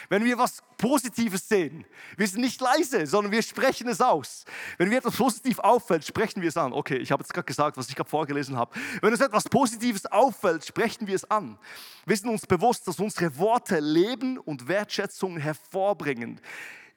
Wenn 0.08 0.24
wir 0.24 0.38
was 0.38 0.62
Positives 0.76 1.48
sehen, 1.48 1.84
wir 2.16 2.26
sind 2.26 2.40
nicht 2.40 2.60
leise, 2.60 3.06
sondern 3.06 3.32
wir 3.32 3.42
sprechen 3.42 3.88
es 3.88 4.00
aus. 4.00 4.44
Wenn 4.76 4.90
wir 4.90 4.98
etwas 4.98 5.16
positiv 5.16 5.58
auffällt, 5.58 6.04
sprechen 6.04 6.40
wir 6.42 6.48
es 6.48 6.56
an. 6.56 6.72
Okay, 6.72 6.96
ich 6.96 7.10
habe 7.12 7.22
jetzt 7.22 7.32
gerade 7.32 7.46
gesagt, 7.46 7.76
was 7.76 7.88
ich 7.88 7.96
gerade 7.96 8.08
vorgelesen 8.08 8.56
habe. 8.56 8.78
Wenn 9.00 9.12
uns 9.12 9.20
etwas 9.20 9.44
Positives 9.44 10.06
auffällt, 10.06 10.64
sprechen 10.64 11.06
wir 11.06 11.16
es 11.16 11.30
an. 11.30 11.58
Wir 12.06 12.16
sind 12.16 12.28
uns 12.28 12.46
bewusst, 12.46 12.86
dass 12.88 12.98
unsere 12.98 13.36
Worte 13.38 13.80
Leben 13.80 14.38
und 14.38 14.68
Wertschätzung 14.68 15.36
hervorbringen. 15.38 16.40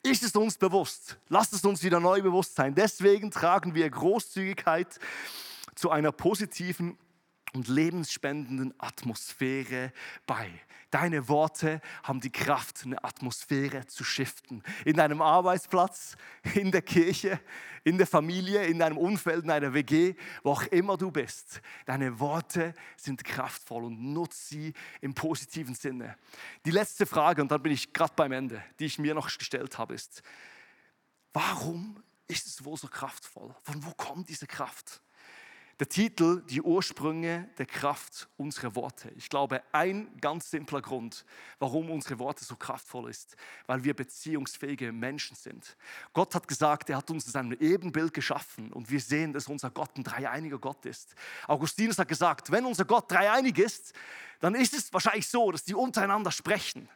Ist 0.04 0.24
es 0.24 0.36
uns 0.36 0.58
bewusst? 0.58 1.18
Lasst 1.30 1.54
es 1.54 1.64
uns 1.64 1.84
wieder 1.84 2.00
neu 2.00 2.22
bewusst 2.22 2.56
sein. 2.56 2.74
Deswegen 2.74 3.30
tragen 3.30 3.76
wir 3.76 3.90
Großzügigkeit 3.90 5.00
zu 5.76 5.92
einer 5.92 6.12
positiven 6.12 6.98
und 7.54 7.68
lebensspendenden 7.68 8.74
Atmosphäre 8.80 9.92
bei. 10.26 10.50
Deine 10.90 11.30
Worte 11.30 11.82
haben 12.04 12.20
die 12.20 12.32
Kraft, 12.32 12.82
eine 12.84 13.02
Atmosphäre 13.04 13.88
zu 13.88 14.04
shiften. 14.04 14.62
In 14.84 14.98
deinem 14.98 15.22
Arbeitsplatz, 15.22 16.16
in 16.54 16.72
der 16.72 16.82
Kirche, 16.82 17.40
in 17.84 17.98
der 17.98 18.08
Familie, 18.08 18.66
in 18.66 18.80
deinem 18.80 18.98
Umfeld, 18.98 19.44
in 19.44 19.48
deiner 19.48 19.74
WG, 19.74 20.16
wo 20.44 20.52
auch 20.52 20.64
immer 20.64 20.98
du 20.98 21.10
bist. 21.10 21.62
Deine 21.86 22.20
Worte 22.20 22.74
sind 22.98 23.24
kraftvoll 23.24 23.86
und 23.86 24.02
nutze 24.14 24.48
sie 24.48 24.74
im 25.00 25.14
positiven 25.14 25.76
Sinne. 25.76 26.18
Die 26.66 26.72
letzte 26.72 27.06
Frage, 27.06 27.42
und 27.42 27.50
dann 27.52 27.64
bin 27.64 27.72
ich 27.72 27.94
gerade 27.94 28.14
beim 28.16 28.34
Ende, 28.34 28.62
die 28.80 28.86
ich 28.86 29.00
mir 29.00 29.14
noch 29.14 29.26
gestellt 29.38 29.78
habe, 29.78 29.94
ist, 29.94 30.22
warum 31.32 32.04
ist 32.28 32.48
es 32.48 32.64
wohl 32.66 32.78
so 32.78 32.88
kraftvoll? 32.88 33.56
Von 33.64 33.86
wo 33.86 33.92
kommt 33.92 34.30
diese 34.30 34.48
Kraft? 34.48 35.02
Der 35.82 35.90
Titel, 35.90 36.44
die 36.48 36.62
Ursprünge 36.62 37.50
der 37.58 37.66
Kraft 37.66 38.30
unserer 38.38 38.76
Worte. 38.76 39.12
Ich 39.16 39.30
glaube, 39.30 39.64
ein 39.72 40.16
ganz 40.22 40.52
simpler 40.52 40.80
Grund, 40.80 41.26
warum 41.58 41.90
unsere 41.90 42.20
Worte 42.20 42.46
so 42.46 42.56
kraftvoll 42.56 43.10
ist, 43.10 43.36
weil 43.66 43.84
wir 43.84 43.96
beziehungsfähige 43.96 44.92
Menschen 44.92 45.36
sind. 45.36 45.76
Gott 46.14 46.36
hat 46.36 46.48
gesagt, 46.48 46.92
er 46.92 46.98
hat 46.98 47.10
uns 47.10 47.26
in 47.26 47.32
seinem 47.32 47.54
Ebenbild 47.54 48.14
geschaffen 48.14 48.72
und 48.72 48.92
wir 48.92 49.00
sehen, 49.00 49.34
dass 49.34 49.48
unser 49.48 49.72
Gott 49.72 49.98
ein 49.98 50.04
dreieiniger 50.04 50.60
Gott 50.60 50.86
ist. 50.86 51.16
Augustinus 51.48 51.98
hat 51.98 52.08
gesagt, 52.08 52.52
wenn 52.52 52.68
unser 52.68 52.86
Gott 52.86 53.12
dreieinig 53.12 53.58
ist, 53.58 53.94
dann 54.40 54.54
ist 54.54 54.76
es 54.76 54.94
wahrscheinlich 54.94 55.28
so, 55.28 55.52
dass 55.52 55.64
die 55.64 55.74
untereinander 55.74 56.30
sprechen. 56.30 56.90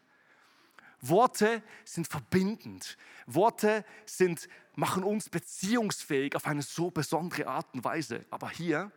Worte 1.01 1.63
sind 1.83 2.07
verbindend. 2.07 2.97
Worte 3.25 3.83
sind, 4.05 4.47
machen 4.75 5.03
uns 5.03 5.29
beziehungsfähig 5.29 6.35
auf 6.35 6.45
eine 6.45 6.61
so 6.61 6.91
besondere 6.91 7.47
Art 7.47 7.73
und 7.73 7.83
Weise. 7.83 8.25
Aber 8.29 8.49
hier 8.49 8.91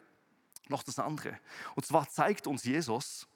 noch 0.68 0.82
das 0.82 0.98
andere. 0.98 1.38
Und 1.74 1.86
zwar 1.86 2.08
zeigt 2.08 2.46
uns 2.46 2.64
Jesus, 2.64 3.26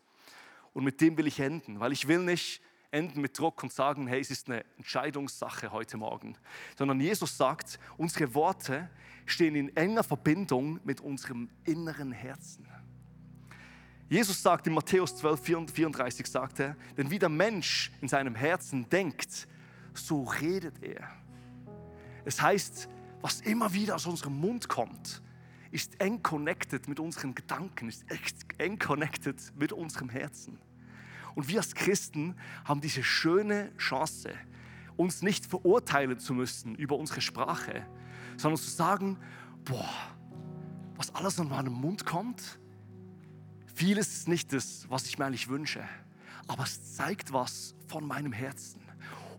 und 0.72 0.84
mit 0.84 1.00
dem 1.00 1.16
will 1.16 1.26
ich 1.26 1.38
enden, 1.40 1.80
weil 1.80 1.92
ich 1.92 2.08
will 2.08 2.20
nicht 2.20 2.62
enden 2.90 3.20
mit 3.20 3.38
Druck 3.38 3.62
und 3.62 3.72
sagen, 3.72 4.06
hey, 4.06 4.20
es 4.20 4.30
ist 4.30 4.48
eine 4.48 4.64
Entscheidungssache 4.76 5.72
heute 5.72 5.96
Morgen, 5.96 6.36
sondern 6.76 7.00
Jesus 7.00 7.36
sagt, 7.36 7.78
unsere 7.96 8.34
Worte 8.34 8.90
stehen 9.24 9.54
in 9.54 9.74
enger 9.76 10.04
Verbindung 10.04 10.80
mit 10.84 11.00
unserem 11.00 11.50
inneren 11.64 12.12
Herzen. 12.12 12.68
Jesus 14.08 14.42
sagt 14.42 14.66
in 14.66 14.74
Matthäus 14.74 15.16
12, 15.16 15.72
34, 15.72 16.26
sagt 16.26 16.60
er, 16.60 16.76
denn 16.98 17.10
wie 17.10 17.18
der 17.18 17.30
Mensch 17.30 17.90
in 18.02 18.08
seinem 18.08 18.34
Herzen 18.34 18.88
denkt, 18.90 19.48
so 19.94 20.24
redet 20.24 20.82
er. 20.82 21.10
Es 22.24 22.40
heißt, 22.40 22.88
was 23.20 23.40
immer 23.40 23.72
wieder 23.72 23.94
aus 23.96 24.06
unserem 24.06 24.38
Mund 24.40 24.68
kommt, 24.68 25.22
ist 25.70 26.00
eng 26.00 26.22
connected 26.22 26.88
mit 26.88 27.00
unseren 27.00 27.34
Gedanken, 27.34 27.88
ist 27.88 28.04
eng 28.58 28.78
connected 28.78 29.52
mit 29.56 29.72
unserem 29.72 30.08
Herzen. 30.08 30.58
Und 31.34 31.48
wir 31.48 31.58
als 31.58 31.74
Christen 31.74 32.36
haben 32.64 32.80
diese 32.80 33.02
schöne 33.02 33.74
Chance, 33.78 34.30
uns 34.96 35.22
nicht 35.22 35.46
verurteilen 35.46 36.18
zu 36.18 36.34
müssen 36.34 36.74
über 36.74 36.96
unsere 36.96 37.22
Sprache, 37.22 37.86
sondern 38.36 38.60
zu 38.60 38.70
sagen, 38.70 39.18
boah, 39.64 39.88
was 40.96 41.14
alles 41.14 41.40
an 41.40 41.48
meinem 41.48 41.72
Mund 41.72 42.04
kommt, 42.04 42.58
Vieles 43.74 44.12
ist 44.12 44.28
nicht 44.28 44.52
das, 44.52 44.86
was 44.90 45.06
ich 45.06 45.18
mir 45.18 45.26
eigentlich 45.26 45.48
wünsche, 45.48 45.82
aber 46.46 46.64
es 46.64 46.94
zeigt 46.94 47.32
was 47.32 47.74
von 47.86 48.06
meinem 48.06 48.32
Herzen. 48.32 48.81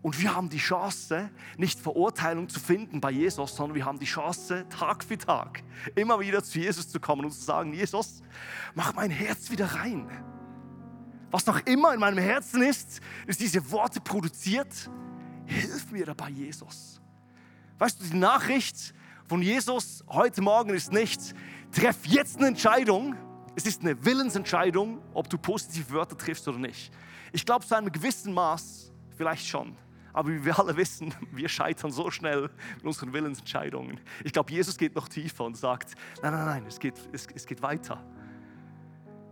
Und 0.04 0.20
wir 0.20 0.34
haben 0.34 0.50
die 0.50 0.58
Chance, 0.58 1.30
nicht 1.56 1.80
Verurteilung 1.80 2.46
zu 2.50 2.60
finden 2.60 3.00
bei 3.00 3.10
Jesus, 3.10 3.56
sondern 3.56 3.74
wir 3.74 3.86
haben 3.86 3.98
die 3.98 4.04
Chance, 4.04 4.66
Tag 4.68 5.02
für 5.02 5.16
Tag 5.16 5.62
immer 5.94 6.20
wieder 6.20 6.44
zu 6.44 6.58
Jesus 6.58 6.90
zu 6.90 7.00
kommen 7.00 7.24
und 7.24 7.30
zu 7.30 7.40
sagen, 7.40 7.72
Jesus, 7.72 8.20
mach 8.74 8.92
mein 8.92 9.10
Herz 9.10 9.50
wieder 9.50 9.64
rein. 9.64 10.06
Was 11.30 11.46
noch 11.46 11.58
immer 11.64 11.94
in 11.94 12.00
meinem 12.00 12.18
Herzen 12.18 12.60
ist, 12.60 13.00
ist 13.26 13.40
diese 13.40 13.70
Worte 13.70 13.98
produziert. 13.98 14.90
Hilf 15.46 15.90
mir 15.90 16.04
dabei, 16.04 16.28
Jesus. 16.28 17.00
Weißt 17.78 17.98
du, 17.98 18.04
die 18.04 18.18
Nachricht 18.18 18.92
von 19.26 19.40
Jesus 19.40 20.04
heute 20.06 20.42
Morgen 20.42 20.74
ist 20.74 20.92
nicht, 20.92 21.34
treff 21.72 22.04
jetzt 22.04 22.36
eine 22.36 22.48
Entscheidung, 22.48 23.16
es 23.56 23.64
ist 23.64 23.80
eine 23.80 24.04
Willensentscheidung, 24.04 25.00
ob 25.14 25.30
du 25.30 25.38
positive 25.38 25.88
Wörter 25.92 26.18
triffst 26.18 26.46
oder 26.46 26.58
nicht. 26.58 26.92
Ich 27.32 27.46
glaube, 27.46 27.64
zu 27.64 27.74
einem 27.74 27.90
gewissen 27.90 28.34
Maß 28.34 28.92
vielleicht 29.16 29.46
schon. 29.46 29.78
Aber 30.14 30.30
wie 30.30 30.44
wir 30.44 30.58
alle 30.58 30.74
wissen, 30.76 31.12
wir 31.32 31.48
scheitern 31.50 31.90
so 31.90 32.10
schnell 32.10 32.48
mit 32.76 32.84
unseren 32.84 33.12
Willensentscheidungen. 33.12 34.00
Ich 34.24 34.32
glaube, 34.32 34.50
Jesus 34.50 34.78
geht 34.78 34.94
noch 34.94 35.08
tiefer 35.08 35.44
und 35.44 35.56
sagt, 35.58 35.94
nein, 36.22 36.32
nein, 36.32 36.46
nein, 36.46 36.64
es 36.66 36.78
geht, 36.78 36.94
es, 37.12 37.26
es 37.34 37.44
geht 37.44 37.60
weiter. 37.60 38.02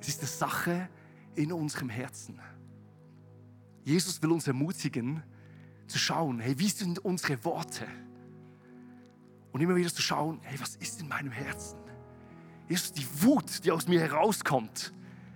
Es 0.01 0.09
ist 0.09 0.19
eine 0.19 0.29
Sache 0.29 0.89
in 1.37 1.53
unserem 1.53 1.89
Herzen. 1.89 2.41
Jesus 3.85 4.21
will 4.21 4.33
uns 4.33 4.47
ermutigen, 4.47 5.23
zu 5.87 5.99
schauen, 5.99 6.41
hey, 6.41 6.59
wie 6.59 6.69
sind 6.69 6.99
unsere 6.99 7.45
Worte? 7.45 7.87
Und 9.53 9.61
immer 9.61 9.77
wieder 9.77 9.93
zu 9.93 10.03
schauen, 10.03 10.41
hey, 10.43 10.59
was 10.61 10.77
ist 10.77 11.01
in 11.01 11.09
meinem 11.09 11.31
Herzen? 11.31 11.79
Jesus, 12.69 12.93
die 12.93 13.07
Wut, 13.23 13.65
die 13.65 13.71
aus 13.71 13.87
mir 13.87 14.01
herauskommt, 14.01 14.93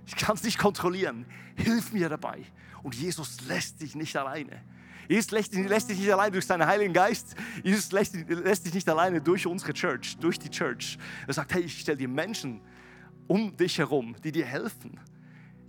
ich 0.07 0.17
kann 0.17 0.37
es 0.37 0.43
nicht 0.45 0.59
kontrollieren. 0.59 1.27
Hilf 1.57 1.93
mir 1.93 2.09
dabei. 2.09 2.45
Und 2.83 2.95
Jesus 2.95 3.41
lässt 3.43 3.81
dich 3.81 3.95
nicht 3.97 4.17
alleine. 4.17 4.63
Jesus 5.09 5.31
lässt, 5.31 5.55
lässt 5.55 5.91
dich 5.91 5.99
nicht 5.99 6.13
alleine 6.13 6.33
durch 6.33 6.47
seinen 6.47 6.67
Heiligen 6.67 6.93
Geist. 6.93 7.35
Jesus 7.63 7.93
lässt, 7.93 8.15
lässt 8.29 8.67
dich 8.67 8.75
nicht 8.75 8.89
alleine 8.89 9.21
durch 9.21 9.47
unsere 9.47 9.73
Church, 9.73 10.17
durch 10.19 10.39
die 10.39 10.51
Church. 10.51 10.99
Er 11.27 11.35
sagt, 11.35 11.55
hey, 11.55 11.63
ich 11.63 11.81
stelle 11.81 11.99
dir 11.99 12.09
Menschen 12.09 12.61
um 13.27 13.57
dich 13.57 13.79
herum, 13.79 14.15
die 14.23 14.33
dir 14.33 14.47
helfen, 14.47 15.01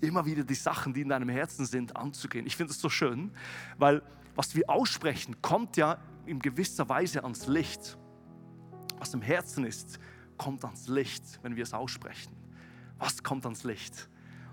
immer 0.02 0.26
wieder 0.26 0.43
die 0.43 0.56
Sachen, 0.56 0.93
die 0.93 1.02
in 1.02 1.10
deinem 1.10 1.30
Herzen 1.30 1.65
sind, 1.65 1.95
anzugehen. 1.95 2.45
Ich 2.45 2.56
finde 2.56 2.71
es 2.71 2.80
so 2.80 2.89
schön, 2.89 3.32
weil 3.78 4.02
was 4.36 4.56
wir 4.56 4.69
aussprechen, 4.69 5.36
kommt 5.41 5.78
ja 5.78 5.97
in 6.28 6.39
gewisser 6.39 6.88
Weise 6.89 7.23
ans 7.23 7.47
Licht. 7.47 7.97
Was 9.00 9.13
im 9.13 9.21
Herzen 9.21 9.65
ist, 9.65 10.00
kommt 10.38 10.63
ans 10.63 10.88
Licht, 10.88 11.23
wenn 11.41 11.56
wir 11.56 11.63
es 11.63 11.73
aussprechen. 11.73 12.36
Was 13.00 13.23
kommt 13.23 13.45
ans 13.45 13.63
Licht? 13.63 14.10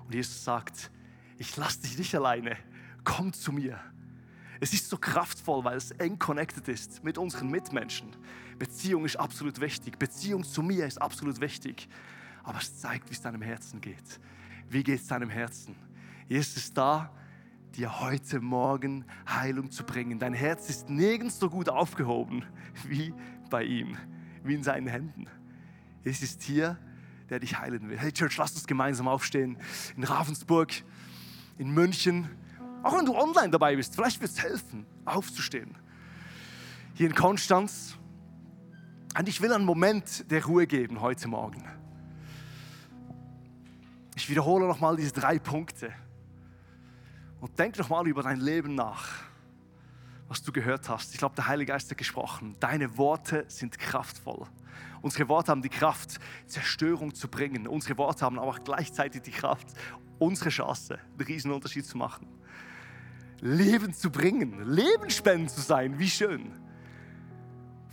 Und 0.06 0.14
Jesus 0.14 0.44
sagt, 0.44 0.90
ich 1.36 1.56
lasse 1.56 1.82
dich 1.82 1.98
nicht 1.98 2.14
alleine, 2.14 2.56
komm 3.04 3.32
zu 3.32 3.52
mir. 3.52 3.78
Es 4.60 4.72
ist 4.72 4.88
so 4.88 4.96
kraftvoll, 4.96 5.64
weil 5.64 5.76
es 5.76 5.90
eng 5.92 6.18
connected 6.18 6.68
ist 6.68 7.02
mit 7.02 7.18
unseren 7.18 7.50
Mitmenschen. 7.50 8.08
Beziehung 8.58 9.04
ist 9.04 9.16
absolut 9.16 9.60
wichtig. 9.60 9.98
Beziehung 9.98 10.44
zu 10.44 10.62
mir 10.62 10.86
ist 10.86 11.00
absolut 11.00 11.40
wichtig. 11.40 11.88
Aber 12.42 12.58
es 12.58 12.78
zeigt, 12.78 13.10
wie 13.10 13.14
es 13.14 13.20
deinem 13.20 13.42
Herzen 13.42 13.80
geht. 13.80 14.20
Wie 14.68 14.82
geht 14.82 15.00
es 15.00 15.06
deinem 15.06 15.30
Herzen? 15.30 15.74
Jesus 16.28 16.56
ist 16.56 16.76
da, 16.76 17.10
dir 17.74 18.00
heute 18.00 18.40
Morgen 18.40 19.04
Heilung 19.28 19.70
zu 19.70 19.84
bringen. 19.84 20.18
Dein 20.18 20.34
Herz 20.34 20.68
ist 20.70 20.88
nirgends 20.88 21.38
so 21.38 21.50
gut 21.50 21.68
aufgehoben 21.68 22.44
wie 22.86 23.12
bei 23.50 23.64
ihm, 23.64 23.96
wie 24.44 24.54
in 24.54 24.62
seinen 24.62 24.86
Händen. 24.86 25.26
Es 26.04 26.22
ist 26.22 26.42
hier, 26.42 26.78
der 27.30 27.40
dich 27.40 27.58
heilen 27.58 27.88
will. 27.88 27.98
Hey 27.98 28.12
Church, 28.12 28.36
lass 28.36 28.52
uns 28.52 28.66
gemeinsam 28.66 29.08
aufstehen. 29.08 29.58
In 29.96 30.04
Ravensburg, 30.04 30.72
in 31.58 31.70
München. 31.70 32.28
Auch 32.84 32.98
wenn 32.98 33.06
du 33.06 33.16
online 33.16 33.48
dabei 33.48 33.74
bist, 33.76 33.94
vielleicht 33.94 34.20
wird 34.20 34.30
es 34.30 34.42
helfen, 34.42 34.84
aufzustehen. 35.06 35.74
Hier 36.92 37.08
in 37.08 37.14
Konstanz. 37.14 37.96
Und 39.18 39.26
ich 39.26 39.40
will 39.40 39.50
einen 39.54 39.64
Moment 39.64 40.30
der 40.30 40.44
Ruhe 40.44 40.66
geben 40.66 41.00
heute 41.00 41.26
Morgen. 41.26 41.64
Ich 44.16 44.28
wiederhole 44.28 44.66
nochmal 44.66 44.96
diese 44.96 45.12
drei 45.12 45.38
Punkte. 45.38 45.94
Und 47.40 47.58
denk 47.58 47.78
nochmal 47.78 48.06
über 48.06 48.22
dein 48.22 48.40
Leben 48.40 48.74
nach, 48.74 49.08
was 50.28 50.42
du 50.42 50.52
gehört 50.52 50.86
hast. 50.90 51.12
Ich 51.14 51.18
glaube, 51.18 51.36
der 51.36 51.48
Heilige 51.48 51.72
Geist 51.72 51.90
hat 51.90 51.96
gesprochen. 51.96 52.54
Deine 52.60 52.98
Worte 52.98 53.46
sind 53.48 53.78
kraftvoll. 53.78 54.46
Unsere 55.00 55.26
Worte 55.30 55.52
haben 55.52 55.62
die 55.62 55.70
Kraft, 55.70 56.20
Zerstörung 56.46 57.14
zu 57.14 57.28
bringen. 57.28 57.66
Unsere 57.66 57.96
Worte 57.96 58.26
haben 58.26 58.38
aber 58.38 58.58
gleichzeitig 58.62 59.22
die 59.22 59.30
Kraft, 59.30 59.68
unsere 60.18 60.50
Chance, 60.50 60.98
einen 60.98 61.26
riesen 61.26 61.50
Unterschied 61.50 61.86
zu 61.86 61.96
machen. 61.96 62.28
Leben 63.46 63.92
zu 63.92 64.08
bringen, 64.08 64.64
Lebensspenden 64.64 65.50
zu 65.50 65.60
sein, 65.60 65.98
wie 65.98 66.08
schön. 66.08 66.50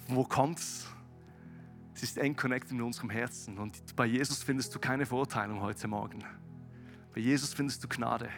Wo 0.07 0.23
kommt's? 0.23 0.87
Es 1.93 2.03
ist 2.03 2.17
eng 2.17 2.37
connected 2.37 2.71
mit 2.71 2.85
unserem 2.85 3.09
Herzen. 3.09 3.57
Und 3.57 3.77
bei 3.97 4.05
Jesus 4.05 4.41
findest 4.43 4.73
du 4.73 4.79
keine 4.79 5.05
Verurteilung 5.05 5.59
heute 5.59 5.89
Morgen. 5.89 6.23
Bei 7.13 7.19
Jesus 7.19 7.53
findest 7.53 7.83
du 7.83 7.89
Gnade. 7.89 8.29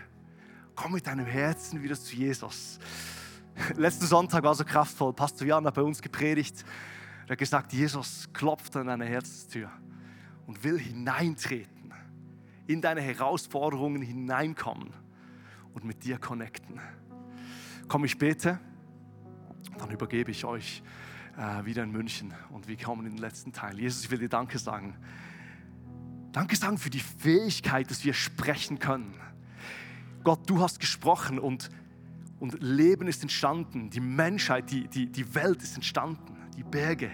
Komm 0.74 0.94
mit 0.94 1.06
deinem 1.06 1.28
Herzen 1.28 1.84
wieder 1.84 1.96
zu 1.96 2.16
Jesus. 2.16 2.80
Letzten 3.78 4.08
Sonntag 4.08 4.44
war 4.44 4.56
so 4.56 4.66
kraftvoll. 4.66 5.14
Pastor 5.14 5.46
Jan 5.46 5.68
hat 5.68 5.76
bei 5.76 5.84
uns 5.84 6.02
gepredigt. 6.02 6.66
Er 7.28 7.34
hat 7.34 7.38
gesagt, 7.38 7.74
Jesus 7.74 8.28
klopft 8.34 8.76
an 8.76 8.88
deine 8.88 9.06
Herzenstür 9.06 9.70
und 10.48 10.64
will 10.64 10.80
hineintreten, 10.80 11.94
in 12.66 12.82
deine 12.82 13.02
Herausforderungen 13.02 14.02
hineinkommen 14.02 14.94
und 15.76 15.86
mit 15.86 16.04
dir 16.04 16.18
connecten. 16.18 16.80
Komm, 17.88 18.06
ich 18.06 18.18
bete, 18.18 18.60
dann 19.78 19.92
übergebe 19.92 20.32
ich 20.32 20.46
euch 20.46 20.84
äh, 21.38 21.66
wieder 21.66 21.84
in 21.84 21.92
München 21.92 22.34
und 22.52 22.68
wir 22.68 22.78
kommen 22.78 23.06
in 23.06 23.14
den 23.14 23.22
letzten 23.22 23.54
Teil. 23.54 23.80
Jesus, 23.80 24.04
ich 24.04 24.12
will 24.12 24.20
dir 24.20 24.30
Danke 24.30 24.58
sagen. 24.60 24.96
Danke 26.32 26.56
sagen 26.56 26.78
für 26.78 26.90
die 26.90 27.00
Fähigkeit, 27.00 27.90
dass 27.92 28.04
wir 28.04 28.14
sprechen 28.14 28.80
können. 28.80 29.14
Gott, 30.24 30.50
du 30.50 30.62
hast 30.62 30.80
gesprochen 30.80 31.38
und, 31.38 31.70
und 32.40 32.62
Leben 32.62 33.08
ist 33.08 33.22
entstanden. 33.22 33.90
Die 33.90 34.00
Menschheit, 34.00 34.72
die, 34.72 34.88
die, 34.88 35.12
die 35.12 35.36
Welt 35.36 35.62
ist 35.62 35.76
entstanden 35.76 36.34
die 36.56 36.64
Berge. 36.64 37.12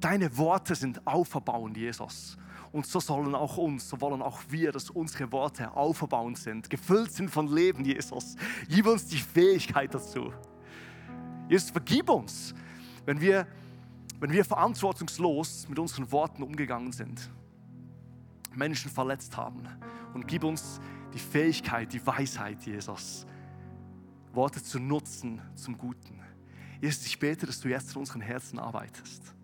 Deine 0.00 0.36
Worte 0.36 0.74
sind 0.74 1.06
auferbauend, 1.06 1.76
Jesus. 1.76 2.38
Und 2.72 2.86
so 2.86 3.00
sollen 3.00 3.34
auch 3.34 3.56
uns, 3.56 3.88
so 3.88 4.00
wollen 4.00 4.22
auch 4.22 4.40
wir, 4.48 4.70
dass 4.70 4.90
unsere 4.90 5.30
Worte 5.32 5.74
auferbauend 5.74 6.38
sind, 6.38 6.70
gefüllt 6.70 7.12
sind 7.12 7.30
von 7.30 7.48
Leben, 7.48 7.84
Jesus. 7.84 8.36
Gib 8.68 8.86
uns 8.86 9.06
die 9.06 9.18
Fähigkeit 9.18 9.92
dazu. 9.92 10.32
Jesus, 11.48 11.70
vergib 11.70 12.08
uns, 12.10 12.54
wenn 13.04 13.20
wir 13.20 13.46
wenn 14.20 14.32
wir 14.32 14.44
verantwortungslos 14.44 15.66
mit 15.68 15.78
unseren 15.78 16.12
Worten 16.12 16.42
umgegangen 16.42 16.92
sind, 16.92 17.30
Menschen 18.54 18.90
verletzt 18.90 19.34
haben. 19.36 19.66
Und 20.12 20.28
gib 20.28 20.44
uns 20.44 20.78
die 21.14 21.18
Fähigkeit, 21.18 21.90
die 21.92 22.06
Weisheit, 22.06 22.60
Jesus, 22.62 23.26
Worte 24.32 24.62
zu 24.62 24.78
nutzen 24.78 25.40
zum 25.54 25.78
Guten. 25.78 26.20
Jesus, 26.82 27.06
ich 27.06 27.18
bete, 27.18 27.46
dass 27.46 27.60
du 27.60 27.68
jetzt 27.68 27.92
in 27.94 28.00
unseren 28.00 28.20
Herzen 28.20 28.58
arbeitest. 28.58 29.34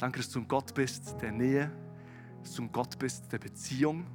Danke, 0.00 0.20
dass 0.20 0.30
du 0.30 0.38
ein 0.38 0.48
Gott 0.48 0.72
bist 0.72 1.16
der 1.20 1.30
Nähe, 1.30 1.70
dass 2.42 2.54
du 2.54 2.62
ein 2.62 2.72
Gott 2.72 2.98
bist 2.98 3.30
der 3.32 3.38
Beziehung. 3.38 4.06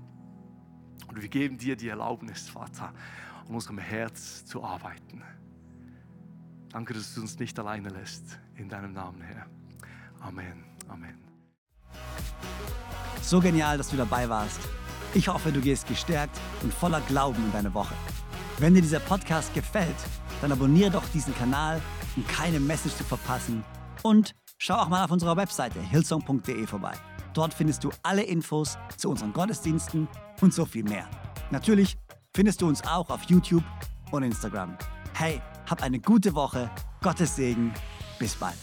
Und 1.07 1.21
wir 1.21 1.29
geben 1.29 1.59
dir 1.59 1.75
die 1.75 1.89
Erlaubnis, 1.89 2.49
Vater, 2.49 2.91
um 3.47 3.53
unserem 3.53 3.77
Herz 3.77 4.43
zu 4.45 4.63
arbeiten. 4.63 5.21
Danke, 6.69 6.95
dass 6.95 7.13
du 7.13 7.21
uns 7.21 7.37
nicht 7.37 7.59
alleine 7.59 7.89
lässt. 7.89 8.39
In 8.55 8.67
deinem 8.67 8.93
Namen, 8.93 9.21
Herr. 9.21 9.45
Amen. 10.21 10.63
Amen. 10.87 11.19
So 13.21 13.39
genial, 13.39 13.77
dass 13.77 13.89
du 13.89 13.95
dabei 13.95 14.27
warst. 14.27 14.61
Ich 15.13 15.27
hoffe, 15.27 15.51
du 15.51 15.61
gehst 15.61 15.87
gestärkt 15.87 16.35
und 16.63 16.73
voller 16.73 17.01
Glauben 17.01 17.45
in 17.45 17.51
deine 17.51 17.71
Woche. 17.75 17.93
Wenn 18.57 18.73
dir 18.73 18.81
dieser 18.81 19.01
Podcast 19.01 19.53
gefällt, 19.53 19.95
dann 20.41 20.51
abonniere 20.51 20.89
doch 20.89 21.07
diesen 21.09 21.35
Kanal, 21.35 21.79
um 22.15 22.25
keine 22.25 22.59
Message 22.59 22.95
zu 22.95 23.03
verpassen. 23.03 23.63
Und 24.01 24.33
schau 24.65 24.75
auch 24.75 24.89
mal 24.89 25.03
auf 25.03 25.11
unserer 25.11 25.37
Webseite 25.37 25.79
hillsong.de 25.79 26.65
vorbei. 26.65 26.93
Dort 27.33 27.53
findest 27.53 27.83
du 27.83 27.91
alle 28.01 28.23
Infos 28.23 28.77
zu 28.97 29.09
unseren 29.09 29.31
Gottesdiensten 29.31 30.07
und 30.41 30.53
so 30.53 30.65
viel 30.65 30.83
mehr. 30.83 31.07
Natürlich 31.51 31.97
findest 32.35 32.61
du 32.61 32.67
uns 32.67 32.83
auch 32.83 33.09
auf 33.09 33.23
YouTube 33.23 33.63
und 34.11 34.23
Instagram. 34.23 34.75
Hey, 35.13 35.41
hab 35.69 35.83
eine 35.83 35.99
gute 35.99 36.33
Woche, 36.33 36.69
Gottes 37.01 37.35
Segen, 37.35 37.73
bis 38.17 38.35
bald. 38.35 38.57